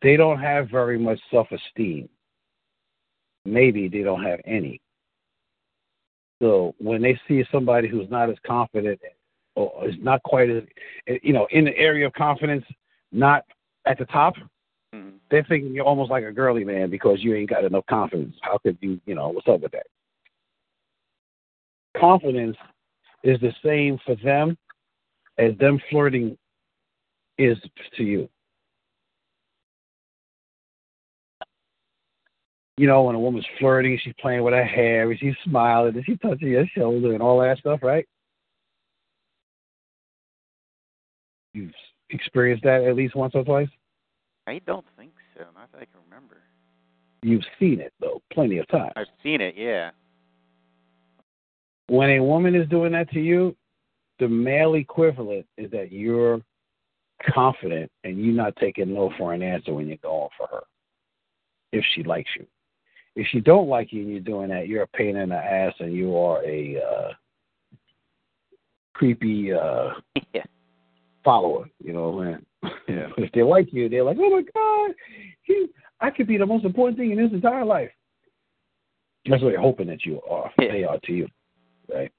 [0.00, 2.08] They don't have very much self esteem.
[3.44, 4.80] Maybe they don't have any.
[6.40, 9.00] So when they see somebody who's not as confident
[9.56, 10.62] or is not quite as,
[11.20, 12.64] you know, in the area of confidence,
[13.10, 13.42] not
[13.86, 14.34] at the top,
[14.94, 15.18] Mhm.
[15.30, 18.36] they're thinking you're almost like a girly man because you ain't got enough confidence.
[18.42, 19.86] How could you, you know, what's up with that?
[21.96, 22.56] Confidence
[23.22, 24.56] is the same for them
[25.38, 26.36] as them flirting
[27.38, 27.58] is
[27.96, 28.28] to you.
[32.78, 36.18] You know, when a woman's flirting, she's playing with her hair, she's smiling, and she's
[36.18, 38.06] touching your shoulder and all that stuff, right?
[41.54, 41.72] You've
[42.10, 43.68] experienced that at least once or twice?
[44.46, 45.44] I don't think so.
[45.54, 46.38] Not that I can remember.
[47.22, 48.92] You've seen it, though, plenty of times.
[48.96, 49.90] I've seen it, yeah.
[51.88, 53.56] when a woman is doing that to you,
[54.18, 56.40] the male equivalent is that you're
[57.34, 60.62] confident and you're not taking no for an answer when you're going for her.
[61.72, 62.46] If she likes you,
[63.16, 65.74] if she don't like you and you're doing that, you're a pain in the ass
[65.80, 67.12] and you are a uh,
[68.94, 69.90] creepy uh,
[70.34, 70.44] yeah.
[71.24, 71.68] follower.
[71.82, 72.45] You know, man.
[72.88, 73.08] Yeah.
[73.18, 74.94] if they like you, they're like, oh my god,
[75.42, 75.66] he,
[76.00, 77.90] I could be the most important thing in his entire life.
[79.28, 80.50] That's what they're hoping that you are.
[80.60, 80.72] Yeah.
[80.72, 81.28] They are to you,
[81.92, 82.12] right?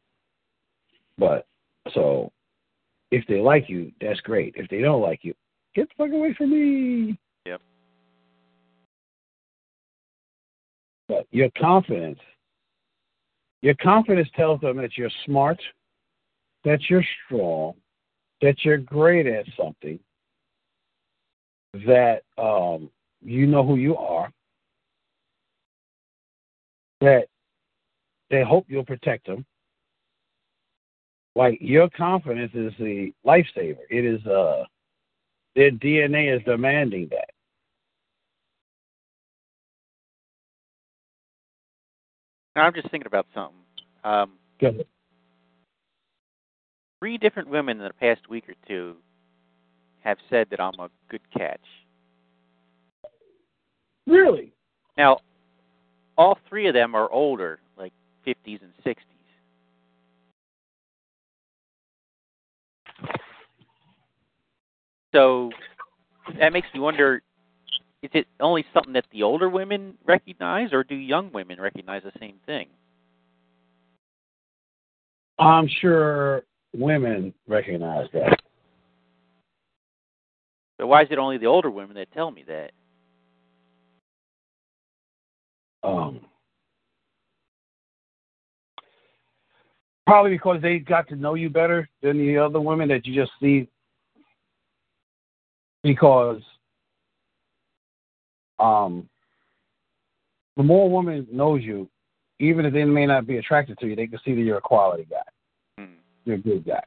[1.18, 1.48] But
[1.94, 2.32] so,
[3.12, 4.54] if they like you, that's great.
[4.58, 5.34] If they don't like you,
[5.76, 7.18] get the fuck away from me.
[7.46, 7.62] Yep.
[11.08, 12.20] But your confidence,
[13.62, 15.60] your confidence tells them that you're smart,
[16.66, 17.74] that you're strong,
[18.42, 20.00] that you're great at something,
[21.74, 22.90] that um,
[23.22, 24.32] you know who you are,
[27.02, 27.28] that
[28.30, 29.46] they hope you'll protect them.
[31.36, 33.78] Like your confidence is the lifesaver.
[33.90, 34.64] It is uh
[35.56, 37.30] their DNA is demanding that.
[42.56, 43.56] Now, I'm just thinking about something.
[44.04, 44.86] Um, Go ahead.
[47.00, 48.96] three different women in the past week or two
[50.08, 51.60] have said that I'm a good catch.
[54.08, 54.54] Really?
[54.98, 55.18] Now,
[56.18, 57.92] all three of them are older, like
[58.26, 58.96] 50s and 60s.
[65.14, 65.52] So
[66.40, 67.22] that makes me wonder
[68.02, 72.12] is it only something that the older women recognize, or do young women recognize the
[72.20, 72.68] same thing?
[75.40, 76.44] I'm sure
[76.74, 78.37] women recognize that.
[80.78, 82.72] So why is it only the older women that tell me that?
[85.84, 86.22] Um,
[90.06, 93.32] probably because they got to know you better than the other women that you just
[93.42, 93.68] see.
[95.84, 96.42] Because
[98.60, 99.08] um,
[100.58, 101.90] the more a woman knows you,
[102.40, 104.62] even if they may not be attracted to you, they can see that you're a
[104.62, 105.18] quality guy.
[105.78, 105.94] Hmm.
[106.26, 106.84] You're a good guy.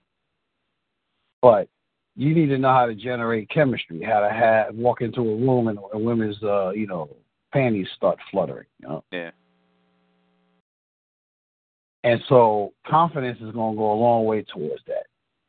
[1.43, 1.69] But
[2.21, 5.69] you need to know how to generate chemistry, how to have walk into a room
[5.69, 7.09] and a woman's uh, you know,
[7.51, 9.03] panties start fluttering, you know.
[9.11, 9.31] Yeah.
[12.05, 15.07] And so confidence is going to go a long way towards that.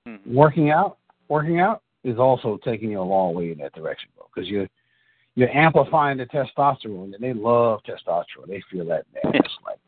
[0.08, 0.34] Mhm.
[0.34, 4.28] Working out, working out is also taking you a long way in that direction, bro.
[4.34, 4.70] Because you're
[5.36, 8.48] you're amplifying the testosterone, and they love testosterone.
[8.48, 9.34] They feel that man.
[9.44, 9.80] It's like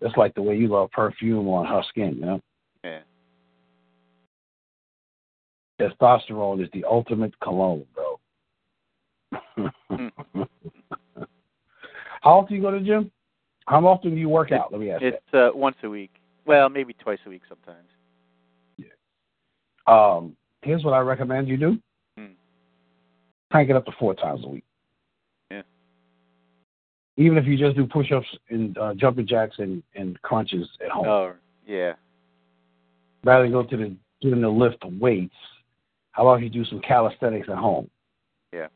[0.00, 2.40] it's like the way you love perfume on her skin, you know.
[2.84, 3.00] Yeah.
[5.80, 8.20] Testosterone is the ultimate cologne, bro.
[12.22, 13.10] How often do you go to the gym?
[13.66, 14.70] How often do you work out?
[14.72, 16.10] Let me ask It's uh, once a week.
[16.46, 17.88] Well, maybe twice a week sometimes.
[18.78, 19.92] that.
[19.92, 21.78] Um, here's what I recommend you do.
[22.16, 22.32] Hmm.
[23.50, 24.64] Crank it up to four times a week.
[25.50, 25.62] Yeah.
[27.16, 31.06] Even if you just do push-ups and uh, jumping jacks and, and crunches at home,
[31.06, 31.32] Oh,
[31.66, 31.94] yeah.
[33.24, 35.34] rather than go to the gym to lift weights.
[36.14, 37.90] How about if you do some calisthenics at home?
[38.52, 38.68] Yeah.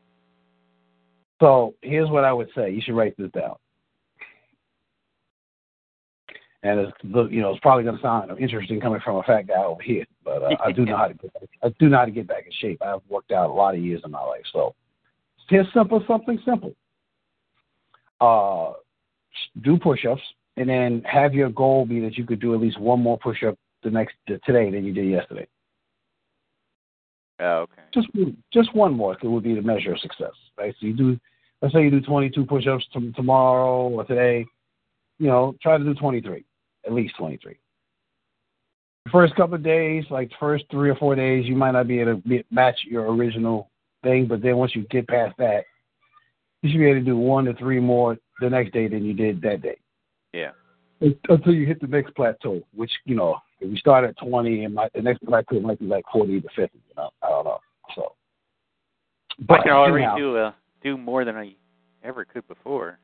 [1.41, 2.69] So here's what I would say.
[2.69, 3.55] You should write this down.
[6.63, 6.91] And it's
[7.31, 10.03] you know it's probably going to sound interesting coming from a fat guy over here,
[10.25, 11.31] but uh, I do know how to get
[11.63, 12.81] I do know how to get back in shape.
[12.81, 14.75] I've worked out a lot of years in my life, so
[15.47, 16.75] here's simple something simple.
[18.19, 18.73] Uh,
[19.61, 20.21] do push-ups,
[20.57, 23.57] and then have your goal be that you could do at least one more push-up
[23.83, 25.47] the next today than you did yesterday.
[27.39, 27.81] Oh, okay.
[27.93, 28.07] Just
[28.51, 30.75] just one more it would be the measure of success, right?
[30.79, 31.19] So you do,
[31.61, 34.45] let's say you do 22 push-ups t- tomorrow or today,
[35.17, 36.43] you know, try to do 23,
[36.85, 37.57] at least 23.
[39.05, 41.87] The first couple of days, like the first three or four days, you might not
[41.87, 43.69] be able to be, match your original
[44.03, 45.63] thing, but then once you get past that,
[46.61, 49.13] you should be able to do one to three more the next day than you
[49.13, 49.77] did that day
[50.33, 50.51] Yeah.
[51.01, 54.73] Until you hit the next plateau, which you know, if you start at 20, and
[54.73, 56.61] might, the next plateau might be like 40 to 50.
[56.61, 57.59] You know, I don't know.
[57.95, 58.13] So,
[59.47, 60.51] but I can already anyhow- do uh,
[60.83, 61.55] do more than I
[62.03, 62.99] ever could before.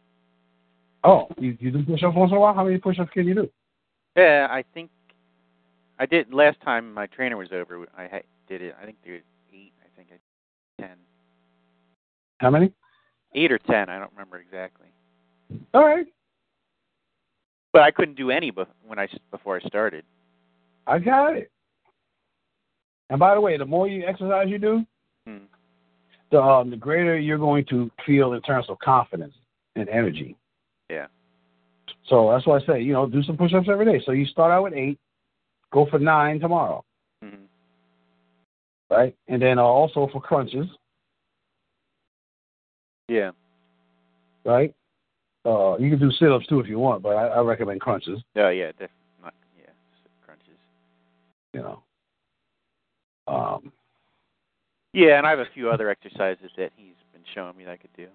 [1.04, 2.54] Oh, you you do push-ups once in a while?
[2.54, 3.50] How many push-ups can you do?
[4.18, 4.90] Yeah, I think
[6.00, 7.86] I did last time my trainer was over.
[7.98, 8.76] I had, did it.
[8.82, 9.22] I think there
[9.54, 9.74] eight.
[9.84, 10.96] I think I ten,
[12.40, 12.72] How many?
[13.36, 13.90] eight or ten.
[13.90, 14.88] I don't remember exactly.
[15.74, 16.08] All right,
[17.76, 20.06] But I couldn't do any bef- when I before I started.
[20.88, 21.52] I got it.
[23.10, 24.86] And by the way, the more you exercise you do,
[25.28, 25.44] Hmm.
[26.32, 29.34] the um, the greater you're going to feel in terms of confidence
[29.76, 30.38] and energy.
[30.90, 31.08] Yeah.
[32.08, 34.02] So that's why I say, you know, do some push-ups every day.
[34.06, 34.98] So you start out with eight,
[35.74, 36.82] go for nine tomorrow.
[37.22, 37.44] hmm
[38.90, 39.14] right?
[39.28, 40.68] And then uh, also for crunches,
[43.10, 43.32] Yeah.
[44.46, 44.74] right?
[45.46, 48.20] Uh, you can do sit-ups too if you want, but I, I recommend crunches.
[48.36, 48.72] Oh yeah.
[48.80, 48.90] Def-
[49.22, 49.70] not yeah.
[50.26, 50.58] Crunches.
[51.54, 51.84] You know.
[53.28, 53.72] Um,
[54.94, 57.78] Yeah, and I have a few other exercises that he's been showing me that I
[57.78, 58.08] could do.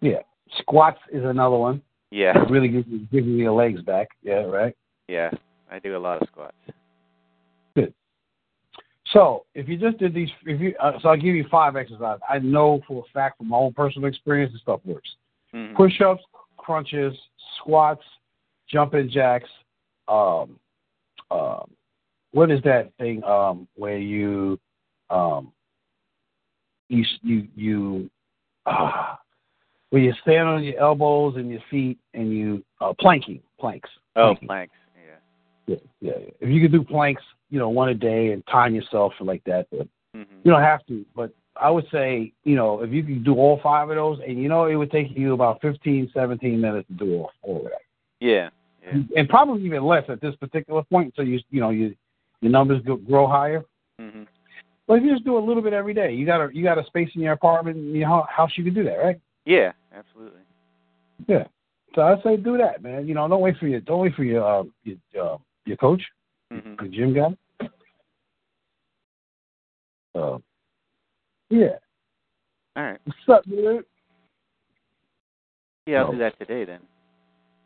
[0.00, 0.20] yeah,
[0.58, 1.82] squats is another one.
[2.10, 2.32] Yeah.
[2.48, 4.08] Really gives you, you your legs back.
[4.22, 4.76] Yeah, right.
[5.08, 5.30] Yeah.
[5.70, 6.54] I do a lot of squats.
[7.74, 7.92] Good.
[9.12, 12.22] So if you just did these, if you, uh, so I'll give you five exercises.
[12.28, 15.08] I know for a fact from my own personal experience, this stuff works.
[15.54, 15.74] Mhm.
[15.74, 16.22] Push-ups,
[16.66, 17.14] crunches,
[17.58, 18.02] squats,
[18.68, 19.48] jumping jacks.
[20.08, 20.58] Um,
[21.30, 21.70] um,
[22.32, 24.58] what is that thing um, where you
[25.08, 25.52] um,
[26.88, 28.10] you you you
[28.66, 29.14] uh,
[29.90, 33.88] where you stand on your elbows and your feet and you uh, planking planks.
[34.16, 34.48] Oh, Planking.
[34.48, 34.74] planks.
[34.96, 35.74] Yeah.
[35.74, 36.26] Yeah, yeah.
[36.40, 39.42] If you could do planks, you know, one a day and time yourself and like
[39.44, 43.02] that, but hmm you don't have to, but I would say, you know, if you
[43.02, 46.10] could do all five of those, and you know, it would take you about 15,
[46.12, 47.80] 17 minutes to do all, all of that.
[48.20, 48.50] Yeah.
[48.84, 48.98] Yeah.
[49.16, 51.94] And probably even less at this particular point So you, you know, you,
[52.40, 53.64] your numbers grow higher.
[53.98, 54.22] hmm
[54.86, 56.78] But if you just do a little bit every day, you got a, you got
[56.78, 59.20] a space in your apartment, in your hou- house, you can do that, right?
[59.44, 59.72] Yeah.
[59.92, 60.42] Absolutely.
[61.26, 61.44] Yeah.
[61.94, 63.08] So I'd say do that, man.
[63.08, 66.02] You know, don't wait for your, don't wait for your, uh, your, uh, your coach,
[66.52, 67.68] hmm the gym guy.
[70.14, 70.38] Uh,
[71.50, 71.76] yeah.
[72.76, 73.00] All right.
[73.04, 73.84] What's up, dude?
[75.86, 76.80] Yeah, I'll do that today then.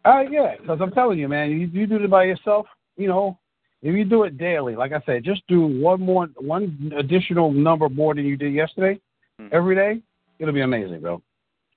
[0.04, 2.66] Uh, yeah, because I'm telling you, man, you, you do it by yourself.
[2.96, 3.38] You know,
[3.82, 7.88] if you do it daily, like I said, just do one more, one additional number
[7.88, 9.00] more than you did yesterday
[9.40, 9.52] Mhm.
[9.52, 10.02] every day.
[10.38, 11.22] It'll be amazing, bro.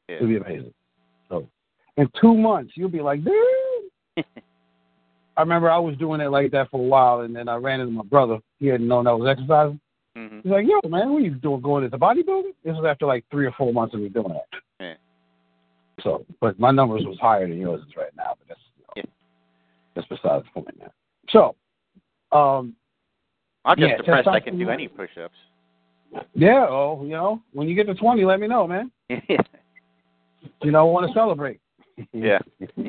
[0.09, 0.15] Yeah.
[0.17, 0.73] It'll be amazing.
[1.29, 1.47] So,
[1.97, 3.33] in two months, you'll be like, dude.
[5.37, 7.79] I remember I was doing it like that for a while, and then I ran
[7.79, 8.39] into my brother.
[8.59, 9.79] He hadn't known I was exercising.
[10.15, 11.61] Hmm He's like, "Yo, man, what are you doing?
[11.61, 14.59] Going into bodybuilding?" This was after like three or four months of me doing that.
[14.79, 14.93] Yeah.
[16.01, 18.33] So, but my numbers was higher than yours is right now.
[18.37, 19.03] But that's you know, Yeah.
[19.95, 20.81] that's besides the point.
[21.29, 21.55] So,
[22.31, 22.75] um,
[23.65, 25.37] I'm just Yeah, impressed I can do any push-ups.
[26.33, 28.91] yeah, oh, you know, when you get to twenty, let me know, man.
[30.61, 31.59] You know, I want to celebrate.
[32.11, 32.39] yeah.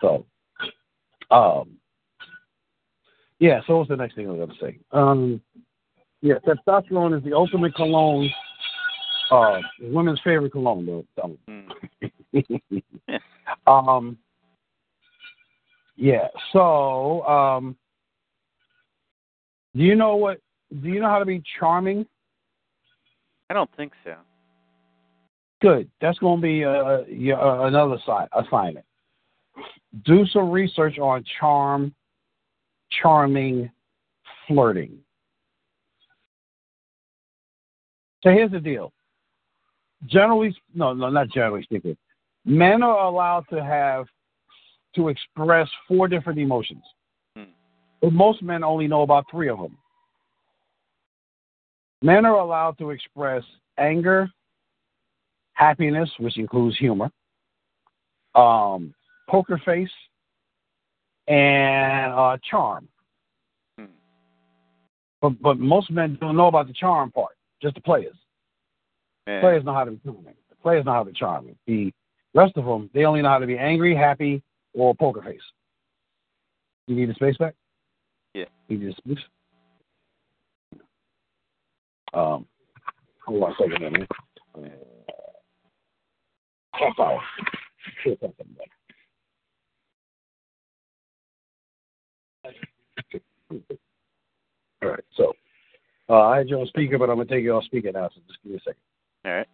[0.00, 0.24] So,
[1.30, 1.76] Um,
[3.38, 3.60] yeah.
[3.66, 4.78] So what's the next thing I was going to say?
[4.92, 5.40] Um,
[6.22, 8.30] yeah, testosterone is the ultimate cologne.
[9.30, 11.36] Uh, women's favorite cologne, though.
[11.48, 12.82] Mm.
[13.66, 14.18] um,
[15.96, 16.28] yeah.
[16.52, 17.76] So, um,
[19.76, 20.40] do you know what?
[20.82, 22.06] Do you know how to be charming?
[23.48, 24.14] I don't think so.
[25.62, 25.90] Good.
[26.00, 28.86] That's going to be uh, yeah, uh, another side assignment.
[30.04, 31.94] Do some research on charm,
[33.02, 33.70] charming,
[34.46, 34.98] flirting.
[38.22, 38.92] So here's the deal.
[40.06, 41.96] Generally, no, no, not generally speaking.
[42.44, 44.06] Men are allowed to have
[44.94, 46.82] to express four different emotions.
[47.36, 47.44] Hmm.
[48.00, 49.76] But most men only know about three of them.
[52.02, 53.42] Men are allowed to express
[53.78, 54.30] anger,
[55.52, 57.10] happiness, which includes humor,
[58.34, 58.94] um,
[59.28, 59.90] poker face,
[61.28, 62.88] and uh, charm.
[63.78, 63.84] Hmm.
[65.20, 67.36] But but most men don't know about the charm part.
[67.62, 68.16] Just the players.
[69.26, 69.40] Yeah.
[69.40, 70.34] Players know how to be charming.
[70.48, 71.56] The players know how to be charming.
[71.66, 71.92] The
[72.34, 74.42] rest of them, they only know how to be angry, happy,
[74.74, 75.40] or poker face.
[76.86, 77.54] You need a space back?
[78.34, 78.46] Yeah.
[78.68, 79.24] You need a space?
[82.12, 82.46] Um,
[83.24, 84.06] hold on a second, man.
[86.72, 87.20] Half hour.
[88.02, 88.70] Sure, something back.
[94.82, 95.34] All right, so
[96.10, 98.08] uh, I had you on speaker, but I'm gonna take you off speaker now.
[98.14, 98.80] So just give me a second.
[99.24, 99.46] All right.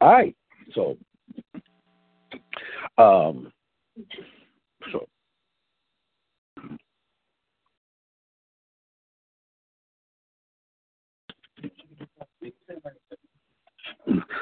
[0.00, 0.36] All right.
[0.74, 0.96] So,
[2.98, 3.52] um,
[4.92, 5.06] so.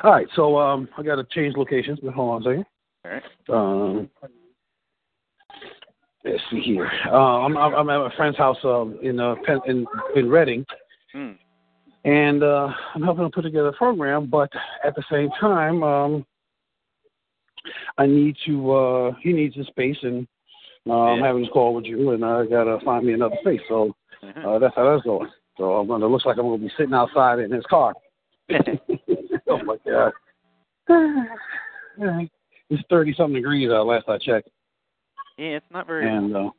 [0.05, 2.65] All right, so um, I got to change locations, but hold on a second.
[3.05, 3.99] All right.
[3.99, 4.11] Um,
[6.25, 6.91] let's see here.
[7.07, 10.65] Uh, I'm, I'm at my friend's house um, in uh, Penn, in in Reading,
[11.13, 11.33] Hmm.
[12.05, 14.27] and uh, I'm helping him put together a program.
[14.27, 14.51] But
[14.85, 16.27] at the same time, um,
[17.99, 18.73] I need to.
[18.73, 20.27] Uh, he needs a space, and
[20.89, 23.61] uh, I'm having this call with you, and I gotta find me another space.
[23.69, 24.45] So Mhm.
[24.45, 25.31] uh, that's how that's going.
[25.57, 26.07] So I'm gonna.
[26.07, 27.95] Looks like I'm gonna be sitting outside in his car.
[29.49, 30.13] oh my god.
[32.73, 34.49] It's thirty something degrees uh, last I checked.
[35.41, 36.07] Yeah, it's not very.
[36.07, 36.51] And uh,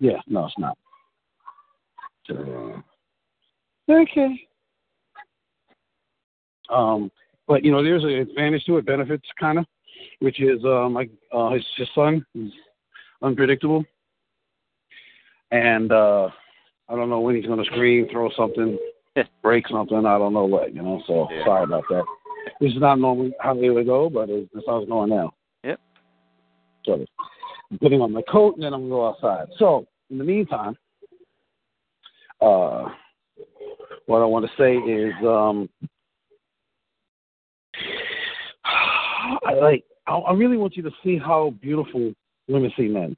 [0.00, 0.76] yeah, no, it's not.
[2.26, 2.82] So,
[3.88, 4.48] okay.
[6.68, 7.10] Um,
[7.48, 9.64] but you know, there's an advantage to it, benefits kind of,
[10.18, 12.52] which is um, like uh, his, his son is
[13.22, 13.82] unpredictable,
[15.50, 16.28] and uh,
[16.90, 18.76] I don't know when he's going to scream, throw something,
[19.42, 20.04] break something.
[20.04, 21.02] I don't know what, you know.
[21.06, 21.44] So Yeah.
[21.46, 22.04] sorry about that.
[22.60, 25.32] This is not normally how it would go, but it's, it's how it's going now.
[25.64, 25.80] Yep.
[26.84, 27.04] So
[27.70, 29.48] I'm putting on my coat and then I'm gonna go outside.
[29.58, 30.76] So in the meantime,
[32.40, 32.88] uh,
[34.06, 35.68] what I want to say is, um,
[38.64, 39.84] I like.
[40.06, 42.12] I, I really want you to see how beautiful
[42.48, 43.16] women see men.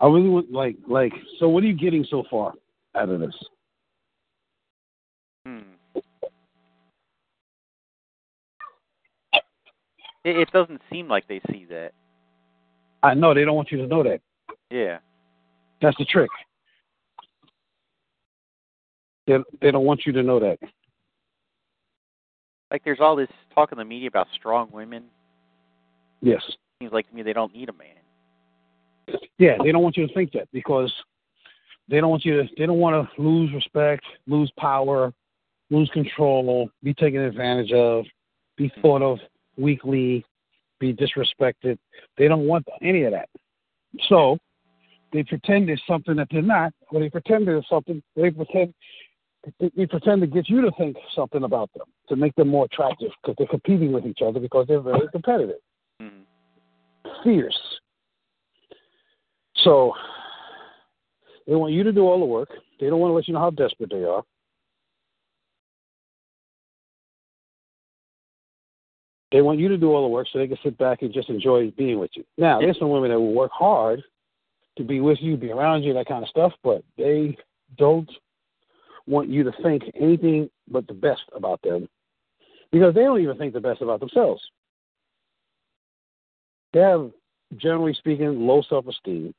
[0.00, 1.12] I really want like like.
[1.38, 2.54] So what are you getting so far
[2.94, 3.34] out of this?
[5.46, 5.69] Hmm.
[10.24, 11.92] It, it doesn't seem like they see that.
[13.02, 14.20] I know they don't want you to know that.
[14.70, 14.98] Yeah.
[15.80, 16.30] That's the trick.
[19.26, 20.58] They they don't want you to know that.
[22.70, 25.04] Like there's all this talk in the media about strong women.
[26.20, 26.42] Yes.
[26.80, 29.20] Seems like to me they don't need a man.
[29.38, 30.92] Yeah, they don't want you to think that because
[31.88, 32.48] they don't want you to.
[32.56, 35.12] They don't want to lose respect, lose power,
[35.70, 38.04] lose control, be taken advantage of,
[38.56, 39.18] be thought of
[39.56, 40.24] weakly,
[40.78, 41.78] be disrespected.
[42.16, 43.28] They don't want any of that.
[44.08, 44.38] So
[45.12, 48.02] they pretend there's something that they're not, or they pretend there's something.
[48.16, 48.74] They pretend.
[49.58, 53.10] They pretend to get you to think something about them to make them more attractive
[53.22, 55.60] because they're competing with each other because they're very competitive
[55.98, 56.26] Mhm.
[57.24, 57.80] fierce.
[59.54, 59.94] So
[61.46, 62.50] they want you to do all the work.
[62.78, 64.22] They don't want to let you know how desperate they are.
[69.32, 71.28] They want you to do all the work so they can sit back and just
[71.28, 72.24] enjoy being with you.
[72.36, 74.02] Now, there's some women that will work hard
[74.76, 77.36] to be with you, be around you, that kind of stuff, but they
[77.76, 78.10] don't
[79.06, 81.88] want you to think anything but the best about them
[82.72, 84.42] because they don't even think the best about themselves.
[86.72, 87.10] They have,
[87.56, 89.34] generally speaking, low self esteem.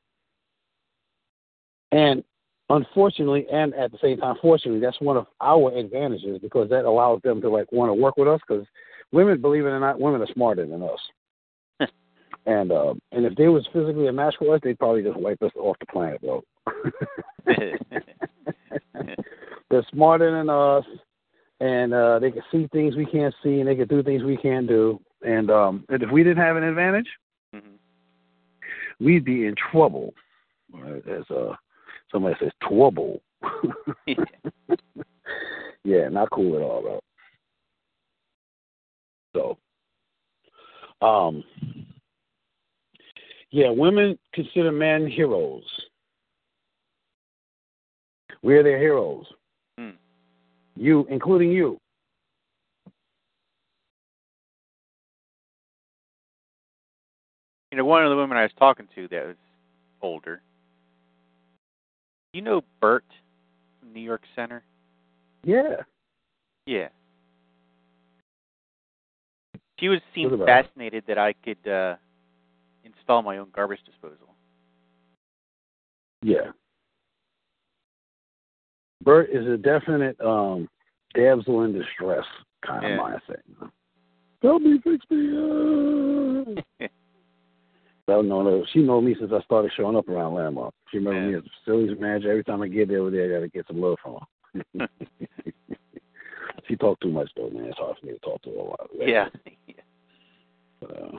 [1.92, 2.22] And
[2.68, 7.20] unfortunately, and at the same time, fortunately, that's one of our advantages because that allows
[7.22, 8.40] them to like want to work with us.
[8.46, 8.66] Because
[9.12, 10.98] women, believe it or not, women are smarter than us.
[12.46, 15.42] and uh, and if they was physically a match for us, they'd probably just wipe
[15.42, 16.42] us off the planet, bro.
[19.70, 20.84] They're smarter than us,
[21.60, 24.36] and uh, they can see things we can't see, and they can do things we
[24.36, 25.00] can't do.
[25.22, 27.08] And um, and if we didn't have an advantage,
[27.54, 27.76] hmm
[29.00, 30.14] we'd be in trouble.
[30.72, 31.02] Right?
[31.08, 31.54] As uh,
[32.10, 33.20] somebody says, trouble.
[35.84, 37.00] yeah, not cool at all, bro.
[39.34, 39.58] So,
[41.00, 41.42] um,
[43.50, 45.64] yeah, women consider men heroes.
[48.42, 49.26] We're their heroes.
[49.78, 49.90] Hmm.
[50.76, 51.78] You, including you.
[57.70, 59.36] You know, one of the women I was talking to that was
[60.02, 60.42] older.
[62.34, 63.04] You know Bert
[63.80, 64.62] from New York Center?
[65.44, 65.82] Yeah.
[66.66, 66.88] Yeah.
[69.82, 71.96] She was seemed fascinated that I could uh
[72.84, 74.36] install my own garbage disposal.
[76.22, 76.52] Yeah.
[79.02, 80.68] Bert is a definite um
[81.16, 82.24] damsel in distress
[82.64, 82.94] kind Yeah.
[82.94, 83.70] of mindset.
[84.40, 85.36] Help me fix me.
[85.36, 86.86] Uh.
[88.08, 90.74] Well, no, no, she knows me since I started showing up around Landmark.
[90.90, 91.26] She remember Yeah.
[91.28, 92.30] me as a facilities manager.
[92.32, 94.18] Every time I get there over there, I got to get some love from
[94.80, 94.88] her.
[96.68, 97.64] she talked too much though, man.
[97.64, 98.90] It's hard for me to talk to a lot.
[98.98, 99.28] yeah.
[100.80, 101.18] But, uh,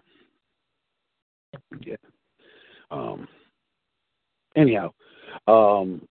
[1.86, 1.96] yeah.
[2.92, 3.30] Um.
[4.58, 4.92] Anyhow,
[5.48, 6.06] um,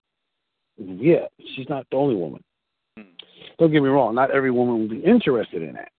[0.77, 2.43] yeah, she's not the only woman.
[2.97, 3.03] Hmm.
[3.59, 4.15] Don't get me wrong.
[4.15, 5.91] Not every woman will be interested in that,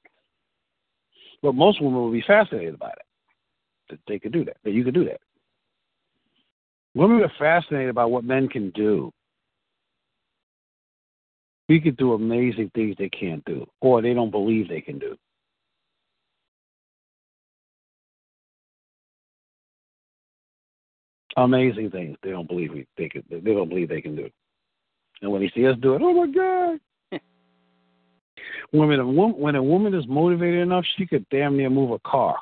[1.42, 3.02] but most women will be fascinated by it.
[3.90, 4.56] That they could do that.
[4.64, 5.20] That you could do that.
[6.94, 9.12] Women are fascinated by what men can do.
[11.68, 15.16] We could do amazing things they can't do, or they don't believe they can do.
[21.36, 24.28] amazing things they don't believe we they could they don't believe they can do.
[25.22, 27.20] And when they see us do it, oh my God.
[28.70, 31.98] when a woman when a woman is motivated enough, she could damn near move a
[32.00, 32.38] car.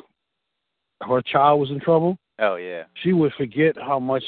[1.02, 2.84] Her child was in trouble, Oh yeah.
[3.02, 4.22] she would forget how much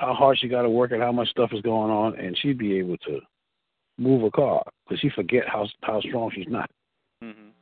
[0.00, 2.58] how hard she got to work and how much stuff is going on, and she'd
[2.58, 3.20] be able to
[4.02, 6.70] move a car because she forget how how strong she's not.
[7.22, 7.52] Mhm.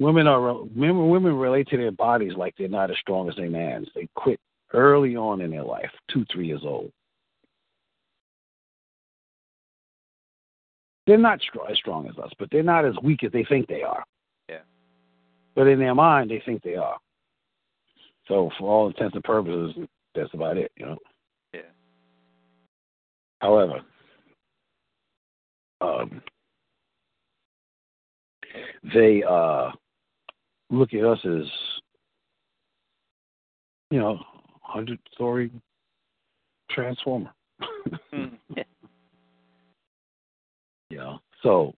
[0.00, 3.50] Women are women women relate to their bodies like they're not as strong as their
[3.50, 3.88] mans.
[3.94, 4.38] They quit
[4.72, 6.92] early on in their life, two three years old.
[11.06, 13.68] They're not str- as strong as us, but they're not as weak as they think
[13.68, 14.04] they are.
[14.48, 14.62] Yeah.
[15.54, 16.98] But in their mind, they think they are.
[18.26, 19.76] So, for all intents and purposes,
[20.14, 20.98] that's about it, you know.
[21.54, 21.60] Yeah.
[23.40, 23.82] However,
[25.80, 26.22] um,
[28.94, 29.70] they uh,
[30.70, 31.44] look at us as,
[33.90, 34.18] you know,
[34.62, 35.50] hundred story
[36.70, 37.30] transformer.
[38.12, 38.38] Mhm.
[40.88, 41.16] Yeah.
[41.42, 41.74] so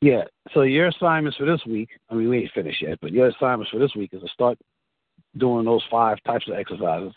[0.00, 0.24] yeah.
[0.54, 3.70] So your assignments for this week, I mean, we ain't finished yet, but your assignments
[3.70, 4.58] for this week is to start
[5.36, 7.12] doing those five types of exercises.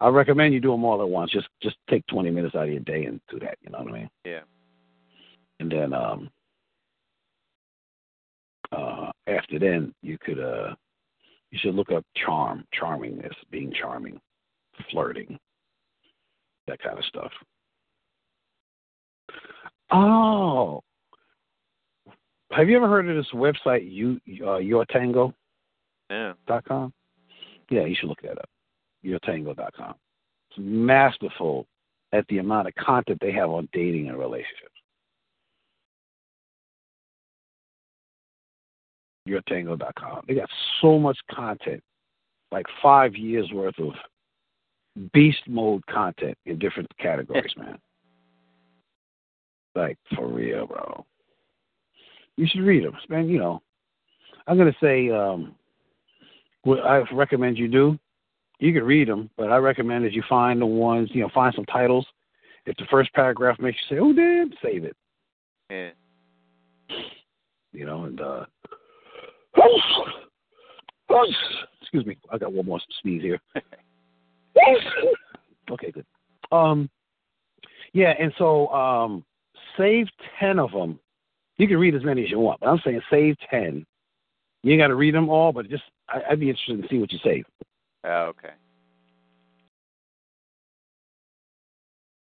[0.00, 1.30] I recommend you do them all at once.
[1.30, 3.58] Just just take 20 minutes out of your day and do that.
[3.62, 4.10] You know what I mean?
[4.24, 4.40] Yeah.
[5.62, 6.28] And then um
[8.72, 10.74] uh after then you could uh
[11.50, 14.20] you should look up charm charmingness being charming
[14.90, 15.38] flirting
[16.66, 17.32] that kind of stuff.
[19.90, 20.80] Oh!
[22.52, 25.32] Have you ever heard of this website you uh yourtango?
[26.10, 26.32] Yeah.
[26.46, 26.92] dot com?
[27.70, 28.48] Yeah you should look that up.
[29.04, 29.94] Yourtango.com
[30.50, 31.66] it's masterful
[32.12, 34.71] at the amount of content they have on dating and relationships
[39.28, 40.24] yourtango.com.
[40.26, 40.48] They got
[40.80, 41.82] so much content,
[42.50, 43.92] like five years worth of
[45.12, 47.78] beast mode content in different categories, man.
[49.74, 51.04] Like for real, bro.
[52.36, 53.28] You should read them, man.
[53.28, 53.62] You know,
[54.46, 55.54] I'm gonna say um,
[56.62, 57.98] what I recommend you do.
[58.58, 61.54] You can read them, but I recommend that you find the ones, you know, find
[61.54, 62.06] some titles.
[62.64, 64.96] If the first paragraph makes you say, "Oh, damn," save it.
[65.70, 65.90] Yeah.
[67.72, 68.44] you know, and uh
[71.80, 73.38] excuse me, I got one more sneeze here.
[75.70, 76.06] okay, good.
[76.50, 76.88] Um
[77.92, 79.24] yeah, and so um
[79.76, 80.06] save
[80.40, 80.98] ten of them.
[81.58, 83.84] You can read as many as you want, but I'm saying save ten.
[84.62, 86.98] You ain't got to read them all, but just I, I'd be interested to see
[86.98, 87.44] what you save.
[88.04, 88.50] Oh, okay.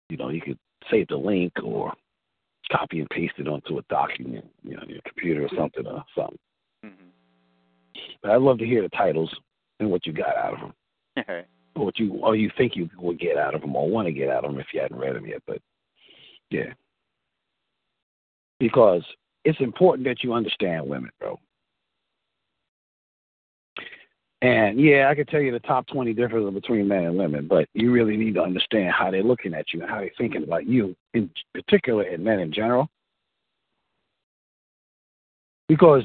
[0.08, 0.58] you know, you could
[0.90, 1.92] save the link or
[2.70, 6.38] copy and paste it onto a document, you know, your computer or something or something.
[8.22, 9.34] But I'd love to hear the titles
[9.80, 10.74] and what you got out of them,
[11.28, 11.46] All right.
[11.74, 14.12] or what you or you think you would get out of them, or want to
[14.12, 15.42] get out of them if you hadn't read them yet.
[15.46, 15.60] But
[16.50, 16.72] yeah,
[18.58, 19.02] because
[19.44, 21.38] it's important that you understand women, bro.
[24.42, 27.68] And yeah, I could tell you the top 20 differences between men and women, but
[27.72, 30.66] you really need to understand how they're looking at you and how they're thinking about
[30.66, 32.88] you, in particular, and men in general.
[35.68, 36.02] Because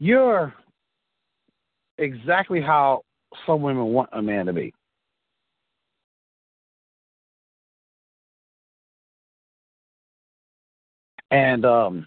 [0.00, 0.52] you're
[1.98, 3.02] exactly how
[3.46, 4.74] some women want a man to be.
[11.30, 12.06] And um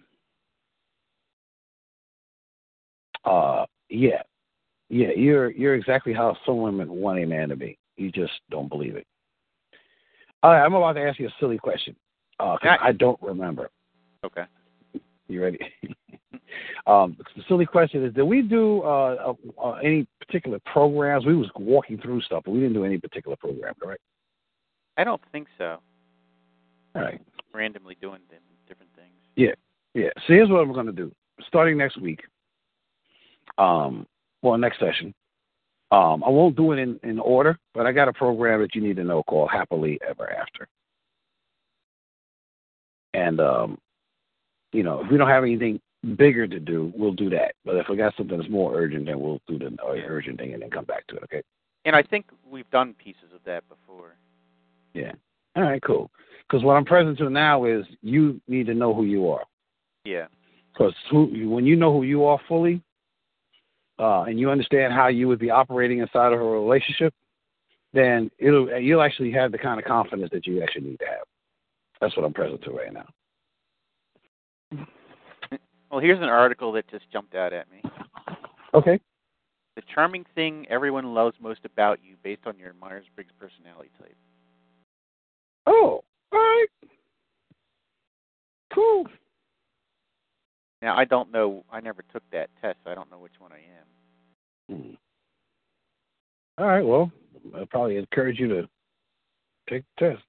[3.24, 4.24] uh yeah.
[4.89, 7.78] Yeah, you're you're exactly how some women want a man to be.
[7.96, 9.08] You just don't believe it.
[10.41, 11.96] All right, I'm about to ask you a silly question.
[12.39, 12.78] Uh Yeah.
[12.82, 13.70] I don't remember.
[14.26, 14.44] Okay.
[15.28, 15.60] You ready?
[16.88, 21.26] um, the silly question is: Did we do uh, uh, uh, any particular programs?
[21.26, 24.01] We was walking through stuff, but we didn't do any particular program, correct?
[24.97, 25.78] I don't think so.
[26.95, 27.22] All right.
[27.54, 28.22] Randomly doing
[28.68, 29.14] different things.
[29.36, 29.54] Yeah.
[29.93, 30.10] Yeah.
[30.28, 31.12] So here's what I'm going to do.
[31.47, 32.22] Starting next week,
[33.58, 34.06] um,
[34.41, 35.14] well, next session,
[35.91, 38.82] um, I won't do it in, in order, but I got a program that you
[38.82, 40.68] need to know called Happily Ever After.
[43.14, 43.78] And, um,
[44.72, 45.80] you know, if we don't have anything
[46.18, 47.56] bigger to do, we'll do that.
[47.66, 50.54] But if we got something that's more urgent, then we'll do the uh, urgent thing
[50.54, 51.43] and then come back to it, okay?
[51.86, 54.16] And I think we've done pieces of that before.
[54.93, 55.14] Yeah.
[55.56, 56.12] All right, cool.
[56.47, 59.43] Because what I'm present to now is you need to know who you are.
[60.04, 60.28] Yeah.
[60.74, 62.82] Because when you know who you are fully,
[63.99, 67.14] uh, and you understand how you would be operating inside of a relationship,
[67.93, 71.28] then it'll you'll actually have the kind of confidence that you actually need to have.
[72.01, 73.06] That's what I'm present to right now.
[75.94, 77.84] Well, here's an article that just jumped out at me.
[78.74, 79.00] Okay.
[79.76, 84.16] The charming thing everyone loves most about you based on your Myers Briggs personality type.
[85.68, 86.66] Oh, all right.
[88.74, 89.06] Cool.
[90.82, 91.64] Now, I don't know.
[91.72, 94.76] I never took that test, so I don't know which one I am.
[94.76, 94.94] Hmm.
[96.58, 96.84] All right.
[96.84, 97.12] Well,
[97.56, 98.68] I'd probably encourage you to
[99.70, 100.24] take the test.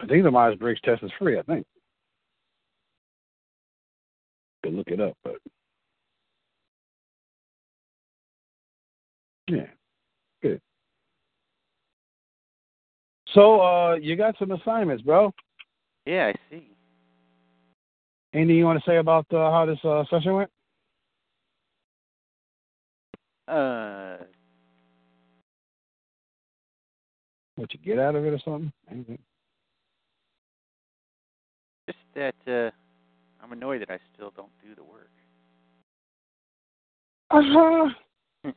[0.00, 1.40] I think the Myers Briggs test is free.
[1.40, 1.66] I think.
[4.66, 5.36] Could look it up, but
[9.46, 9.68] yeah,
[10.42, 10.60] good.
[13.32, 15.32] So, uh, you got some assignments, bro.
[16.04, 16.72] Yeah, I see.
[18.34, 20.50] Anything you want to say about uh, how this uh, session went?
[23.46, 24.16] Uh,
[27.54, 28.72] What you get out of it or something?
[28.90, 29.18] Anything?
[31.86, 32.85] just that uh,
[33.46, 35.10] I'm annoyed that I still don't do the work.
[37.30, 37.88] Uh-huh.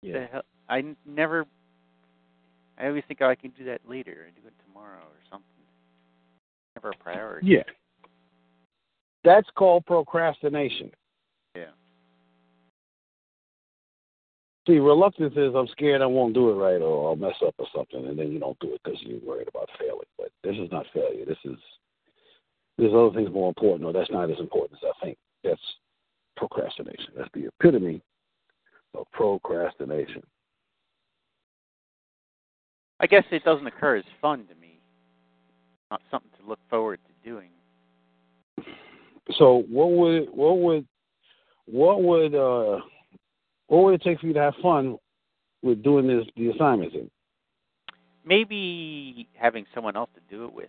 [0.00, 0.42] The hell?
[0.68, 1.44] I n- never.
[2.78, 4.28] I always think oh, I can do that later.
[4.28, 5.44] I do it tomorrow or something.
[6.76, 7.48] Never a priority.
[7.48, 7.64] Yeah.
[9.24, 10.92] That's called procrastination.
[11.56, 11.72] Yeah.
[14.68, 17.66] See, reluctance is I'm scared I won't do it right or I'll mess up or
[17.74, 20.06] something, and then you don't do it because you're worried about failing.
[20.16, 21.24] But this is not failure.
[21.26, 21.58] This is
[22.78, 25.18] there's other things more important, or that's not as important as I think.
[25.42, 25.60] That's
[26.36, 27.12] procrastination.
[27.16, 28.00] That's the epitome
[28.94, 30.22] of procrastination.
[33.00, 34.80] I guess it doesn't occur as fun to me.
[35.90, 37.50] Not something to look forward to doing.
[39.36, 40.86] So what would what would
[41.66, 42.80] what would uh
[43.66, 44.96] what would it take for you to have fun
[45.62, 47.10] with doing this the assignments in?
[48.24, 50.68] Maybe having someone else to do it with.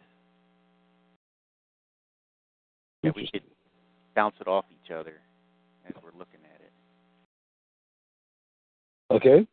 [3.03, 3.43] That we could
[4.15, 5.15] bounce it off each other
[5.87, 6.71] as we're looking at it.
[9.11, 9.47] Okay.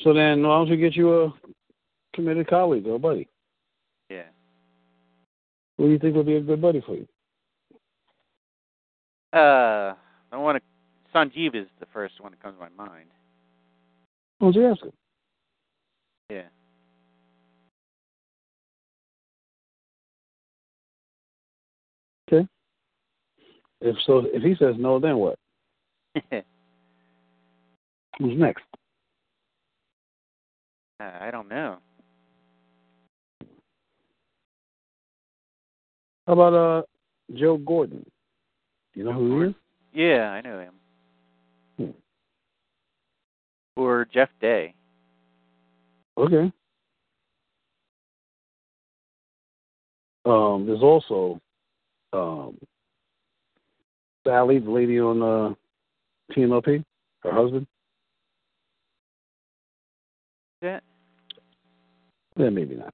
[0.00, 1.34] So then why don't you get you a
[2.14, 3.28] committed colleague or a buddy?
[4.10, 4.24] Yeah.
[5.78, 7.06] Who do you think would be a good buddy for you?
[9.32, 9.94] Uh,
[10.32, 10.62] I want to.
[11.14, 13.06] Sanjeev is the first one that comes to my mind.
[14.38, 14.92] Why don't you ask him?
[16.30, 16.42] Yeah.
[23.86, 25.38] If so if he says no, then what?
[28.18, 28.64] Who's next?
[30.98, 31.76] Uh, I don't know.
[36.26, 36.82] How about uh
[37.38, 38.04] Joe Gordon?
[38.94, 39.54] You know who he is?
[39.94, 40.74] Yeah, I know him.
[41.76, 41.90] Hmm.
[43.76, 44.74] Or Jeff Day.
[46.18, 46.50] Okay.
[50.24, 51.40] Um, there's also
[52.12, 52.58] um,
[54.26, 55.54] Sally, the lady on uh,
[56.34, 56.84] TMLP,
[57.22, 57.66] her husband.
[60.62, 60.82] That
[62.36, 62.92] Yeah, maybe not.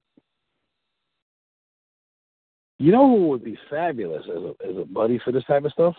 [2.79, 5.71] You know who would be fabulous as a as a buddy for this type of
[5.71, 5.95] stuff?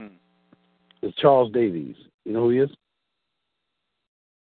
[0.00, 0.06] Hmm.
[1.02, 1.96] Is Charles Davies.
[2.24, 2.70] You know who he is?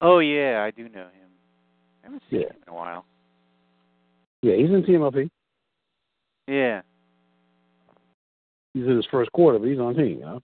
[0.00, 1.28] Oh yeah, I do know him.
[2.02, 2.46] I haven't seen Yeah.
[2.48, 3.04] him in a while.
[4.42, 5.30] Yeah, he's in TMLP.
[6.46, 6.82] Yeah.
[8.74, 10.18] He's in his first quarter, but he's on team.
[10.18, 10.42] You know?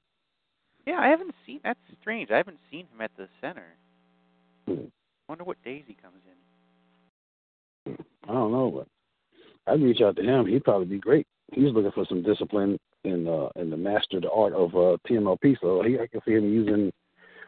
[0.87, 2.31] Yeah, I haven't seen that's strange.
[2.31, 3.67] I haven't seen him at the center.
[4.67, 4.87] Hmm.
[5.29, 6.23] Wonder what days he comes
[7.87, 7.97] in.
[8.29, 10.47] I don't know, but I'd reach out to him.
[10.47, 11.27] He'd probably be great.
[11.53, 15.57] He's looking for some discipline in uh in the master the art of uh TMLP.
[15.61, 16.93] So he, I can see him using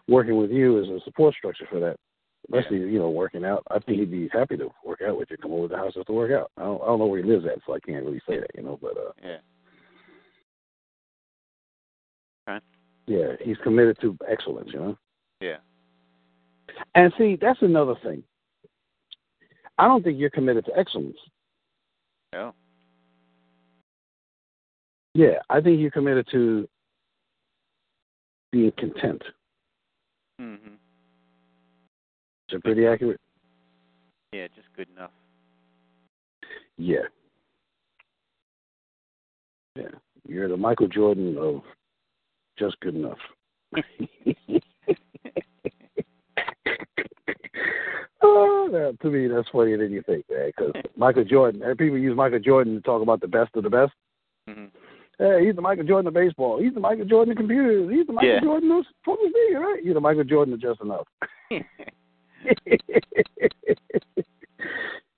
[0.09, 1.97] working with you as a support structure for that.
[2.45, 3.63] Especially, you know, working out.
[3.71, 5.95] I think he'd be happy to work out with you, come over to the house
[5.95, 6.51] just to work out.
[6.57, 8.51] I don't, I don't know where he lives at, so I can't really say that,
[8.55, 9.39] you know, but uh Yeah.
[13.09, 14.99] Yeah, he's committed to excellence, you know.
[15.41, 15.57] Yeah.
[16.95, 18.23] And see, that's another thing.
[19.79, 21.17] I don't think you're committed to excellence.
[22.35, 22.53] Oh.
[25.15, 26.69] Yeah, I think you're committed to
[28.53, 29.23] being content.
[30.41, 30.77] Mhm.
[32.51, 33.21] Is pretty accurate?
[34.33, 35.11] Yeah, just good enough.
[36.77, 37.09] Yeah.
[39.75, 39.91] Yeah.
[40.27, 41.63] You're the Michael Jordan of
[42.59, 43.19] just good enough.
[48.23, 50.51] oh, that, to me, that's funnier than you think, man.
[50.57, 53.71] Because Michael Jordan, and people use Michael Jordan to talk about the best of the
[53.71, 53.93] best.
[54.49, 54.71] Mhm.
[55.19, 56.61] Hey, he's the Michael Jordan of baseball.
[56.61, 57.91] He's the Michael Jordan of computers.
[57.91, 58.41] He's the Michael Yeah.
[58.41, 59.83] Jordan of football thing, right?
[59.85, 61.07] You're the Michael Jordan of just enough.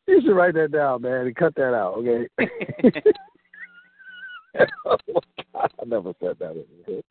[0.06, 2.28] you should write that down, man, and cut that out, okay?
[4.86, 6.50] Oh God, I never said that.
[6.52, 7.04] in my head.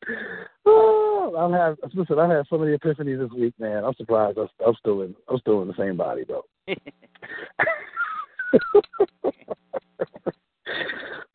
[0.66, 2.20] Oh, I've had listen.
[2.20, 3.84] I've had so many epiphanies this week, man.
[3.84, 4.38] I'm surprised.
[4.38, 5.16] I'm, I'm still in.
[5.28, 6.46] I'm still in the same body, though.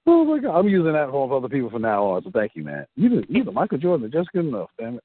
[0.06, 2.22] oh my God, I'm using that for other people from now on.
[2.24, 2.86] So thank you, man.
[2.96, 5.04] You the you the Michael Jordan, just good enough, damn it.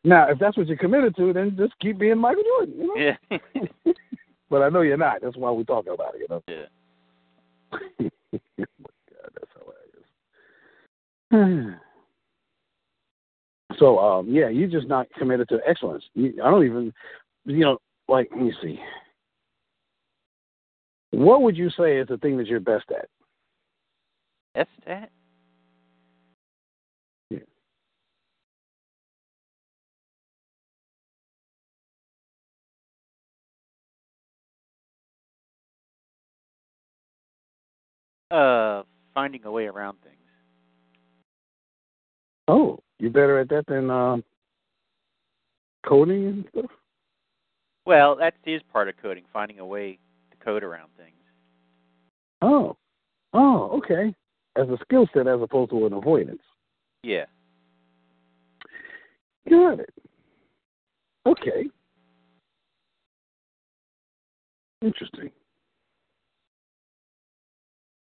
[0.03, 2.75] now, if that's what you're committed to, then just keep being Michael Jordan.
[2.77, 2.95] You know?
[2.95, 3.37] yeah.
[4.49, 5.21] But I know you're not.
[5.21, 6.21] That's why we're talking about it.
[6.21, 6.43] You know.
[6.47, 6.65] yeah.
[8.01, 8.09] oh
[8.59, 9.51] my God, that's
[11.31, 11.75] hilarious.
[13.77, 16.03] so, um, yeah, you're just not committed to excellence.
[16.15, 16.91] You, I don't even,
[17.45, 17.77] you know,
[18.07, 18.79] like let me see.
[21.11, 23.07] What would you say is the thing that you're best at?
[24.55, 24.67] Estat?
[24.87, 25.05] Yeah.
[38.31, 40.15] Uh finding a way around things.
[42.47, 44.23] Oh, you're better at that than um,
[45.85, 46.71] coding and stuff.
[47.85, 49.99] Well, that is part of coding, finding a way
[50.31, 51.15] to code around things.
[52.41, 52.77] Oh,
[53.33, 54.13] oh, okay.
[54.55, 56.41] As a skill set, as opposed to an avoidance.
[57.03, 57.25] Yeah.
[59.49, 59.93] Got it.
[61.25, 61.69] Okay.
[64.81, 65.31] Interesting.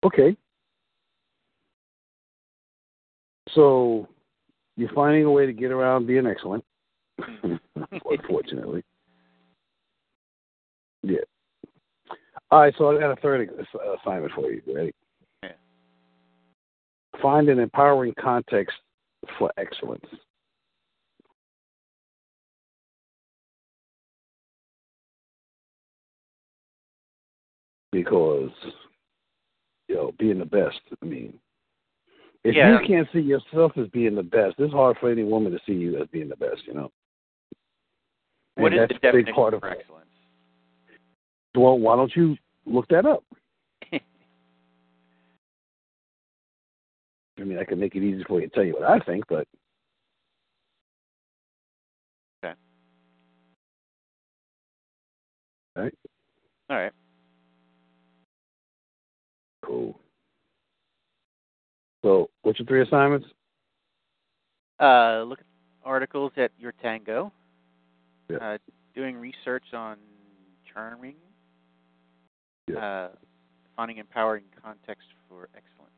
[0.04, 0.36] Okay.
[3.54, 4.08] So
[4.78, 6.64] you're finding a way to get around being excellent.
[8.06, 8.84] Unfortunately.
[11.04, 11.20] Yeah.
[12.52, 14.62] All right, so I got a third uh, assignment for you.
[14.74, 14.94] Ready?
[15.44, 15.52] Yeah.
[17.22, 18.76] Find an empowering context
[19.38, 20.06] for excellence.
[27.92, 28.52] Because,
[29.90, 31.38] you know, being the best, I mean,
[32.44, 32.80] if Yeah.
[32.80, 35.74] you can't see yourself as being the best, it's hard for any woman to see
[35.74, 36.92] you as being the best, you know?
[38.56, 40.06] What And is the big definition part of for excellence?
[41.56, 43.24] Well, why don't you look that up?
[43.92, 44.00] I
[47.44, 49.48] mean, I can make it easy for you to tell you what I think, but
[52.44, 52.54] Okay.
[55.76, 55.98] All right.
[56.70, 56.94] All right.
[59.70, 60.00] Cool.
[62.02, 63.28] So, what's your three assignments?
[64.80, 65.46] Uh, look at
[65.84, 67.32] articles at Your Tango.
[68.30, 68.38] Yeah.
[68.38, 68.58] Uh,
[68.96, 69.98] doing research on
[70.72, 71.16] charming.
[72.68, 72.78] Yeah.
[72.78, 73.10] Uh,
[73.76, 75.92] finding empowering context for excellence.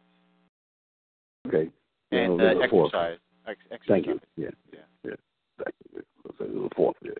[1.47, 1.69] Okay.
[2.11, 3.17] And uh, exercise.
[3.47, 3.87] Ex- exercise.
[3.87, 4.19] Thank you.
[4.37, 4.49] Yeah.
[4.73, 4.79] Yeah.
[5.03, 5.11] Yeah.
[5.63, 6.01] Thank you.
[6.37, 6.95] So, the fourth.
[7.03, 7.11] Yeah.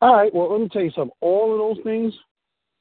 [0.00, 0.34] All right.
[0.34, 1.16] Well, let me tell you something.
[1.20, 2.12] All of those things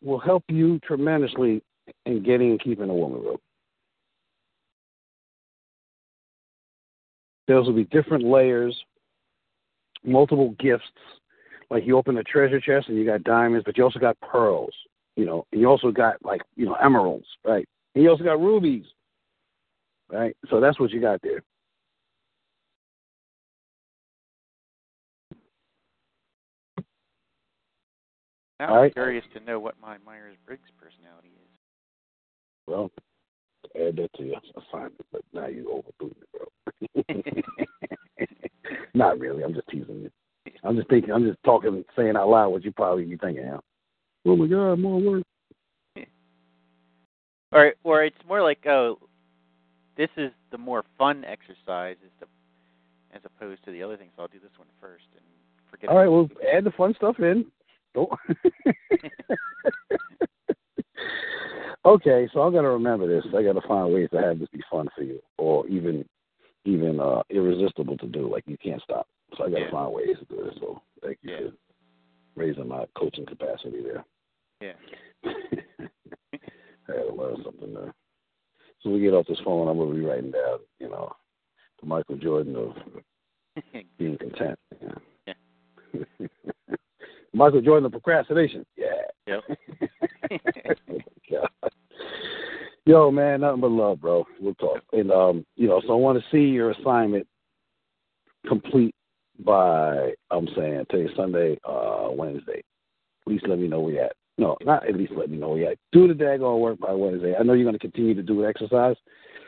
[0.04, 1.62] will help you tremendously
[2.06, 3.40] in getting and keeping a woman, bro.
[7.48, 8.78] Those will be different layers,
[10.04, 10.86] multiple gifts.
[11.70, 14.74] Like you open a treasure chest and you got diamonds, but you also got pearls,
[15.16, 17.68] you know, and you also got like, you know, emeralds, right?
[17.96, 18.86] And you also got rubies.
[20.12, 20.36] Right?
[20.50, 21.42] So that's what you got there.
[28.60, 28.94] Now All I'm right.
[28.94, 31.21] curious to know what my Myers Briggs personality is.
[32.68, 32.92] Well,
[33.76, 38.28] add that to your assignment, but now you overdoing it, bro.
[38.94, 39.44] Not really.
[39.44, 40.12] I'm just teasing you.
[40.64, 41.12] I'm just thinking.
[41.12, 43.46] I'm just talking, saying out loud what you probably be thinking.
[43.46, 43.62] Now.
[44.26, 45.24] Oh my God, more work.
[47.54, 48.98] Or or it's more like oh,
[49.98, 52.28] this is the more fun exercise is the,
[53.14, 54.12] as opposed to the other things.
[54.16, 55.26] So I'll do this one first and
[55.70, 55.90] forget.
[55.90, 57.46] All right, well, add the fun stuff in.
[57.94, 58.10] Don't.
[61.86, 63.26] okay, so I'm gonna remember this.
[63.36, 66.06] I gotta find ways to have this be fun for you, or even,
[66.66, 68.30] even uh irresistible to do.
[68.32, 69.08] Like you can't stop.
[69.38, 69.72] So I gotta Yeah.
[69.72, 70.56] find ways to do this.
[70.60, 71.40] So thank you Yeah.
[71.50, 71.54] for
[72.36, 74.06] raising my coaching capacity there.
[74.62, 74.74] Yeah.
[75.26, 77.94] I had to learn something there.
[78.82, 81.12] So we get off this phone, I'm gonna be writing down, you know,
[81.80, 82.76] the Michael Jordan of
[83.98, 84.60] being content.
[84.82, 85.34] Yeah.
[87.34, 88.66] Michael Jordan of procrastination.
[88.76, 88.88] Yeah.
[89.28, 89.42] Yep.
[92.86, 94.26] Yo, man, nothing but love, bro.
[94.40, 94.82] We'll talk.
[94.92, 97.28] And um, you know, so I want to see your assignment
[98.48, 98.96] complete
[99.46, 102.64] by I'm saying today Sunday, uh, Wednesday.
[103.26, 104.14] At least let me know where you at.
[104.38, 105.78] No, not at least let me know where you at.
[105.92, 107.36] Do the daggone work by Wednesday.
[107.40, 108.96] I know you're gonna continue to do exercise.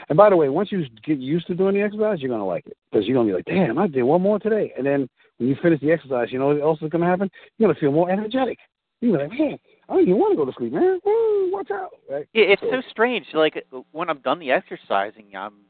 [0.09, 2.67] And by the way, once you get used to doing the exercise, you're gonna like
[2.67, 5.09] it because you're gonna be like, "Damn, I did one more today." And then
[5.43, 7.29] when you finish the exercise, you know what else is gonna happen?
[7.57, 8.57] You're gonna feel more energetic.
[9.01, 11.01] You're like, "Man, I don't even want to go to sleep, man.
[11.03, 12.25] Woo, watch out!" Right?
[12.33, 13.25] Yeah, it's so strange.
[13.33, 15.65] Like when I'm done the exercising, I'm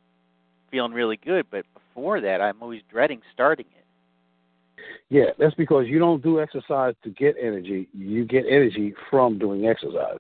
[0.70, 4.84] feeling really good, but before that, I'm always dreading starting it.
[5.10, 7.90] Yeah, that's because you don't do exercise to get energy.
[7.94, 10.20] You get energy from doing exercise.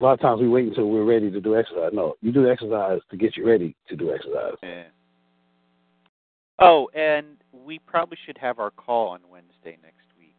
[0.00, 1.92] A lot of times we wait until we're ready to do exercise.
[1.92, 4.54] No, you do exercise to get you ready to do exercise.
[4.62, 4.84] Yeah.
[6.62, 10.36] Oh, and we probably should have our call on Wednesday next week.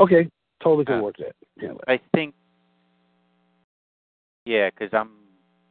[0.00, 0.28] Okay,
[0.62, 1.34] totally can Uh, work that.
[1.56, 2.34] Yeah, I think.
[4.44, 5.10] Yeah, because I'm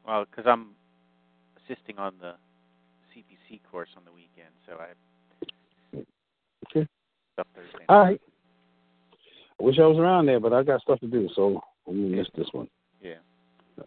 [0.06, 0.76] well, because I'm
[1.58, 2.36] assisting on the
[3.14, 4.94] CPC course on the weekend, so I.
[6.70, 6.88] Okay.
[7.90, 8.22] All right.
[9.60, 12.16] I wish I was around there, but I got stuff to do, so I'm gonna
[12.16, 12.68] miss this one.
[13.02, 13.16] Yeah.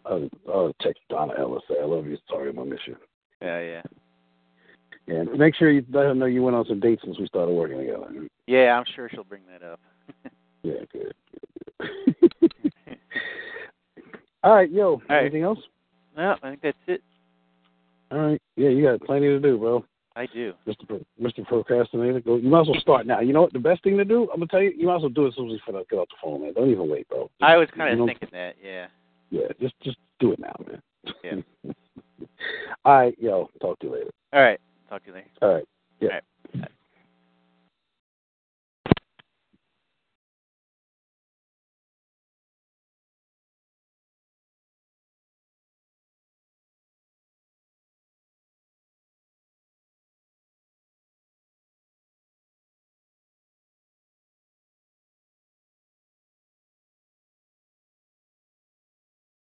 [0.05, 1.63] I'll, I'll text Donna Ellis.
[1.67, 2.17] Say I love you.
[2.29, 2.95] Sorry, I'm gonna miss you.
[3.41, 3.81] Yeah, yeah.
[5.07, 7.51] And make sure you let her know you went on some dates since we started
[7.53, 8.07] working together.
[8.47, 9.79] Yeah, I'm sure she'll bring that up.
[10.63, 11.13] Yeah, good.
[11.79, 12.39] good.
[14.43, 14.99] All right, yo.
[15.07, 15.21] right.
[15.21, 15.59] Anything else?
[16.17, 17.03] no, I think that's it.
[18.11, 18.41] All right.
[18.55, 19.85] Yeah, you got plenty to do, bro.
[20.15, 20.53] I do.
[20.67, 20.87] Mr.
[20.87, 21.45] Pro- Mr.
[21.45, 22.19] Procrastinator.
[22.19, 22.37] Go.
[22.37, 23.19] You might as well start now.
[23.19, 23.53] You know what?
[23.53, 25.29] The best thing to do, I'm gonna tell you, you might as well do it
[25.29, 26.53] as soon as we get off the phone, man.
[26.53, 27.23] Don't even wait, bro.
[27.39, 28.55] Just- I was kind of thinking that.
[28.63, 28.87] Yeah.
[29.29, 30.81] Yeah, just just do it now, man.
[31.23, 31.73] Yeah.
[32.85, 33.49] All right, yo.
[33.61, 34.11] Talk to you later.
[34.33, 34.59] All right.
[34.89, 35.29] Talk to you later.
[35.41, 35.67] All right.
[35.99, 36.19] Yeah.
[36.53, 36.71] All right.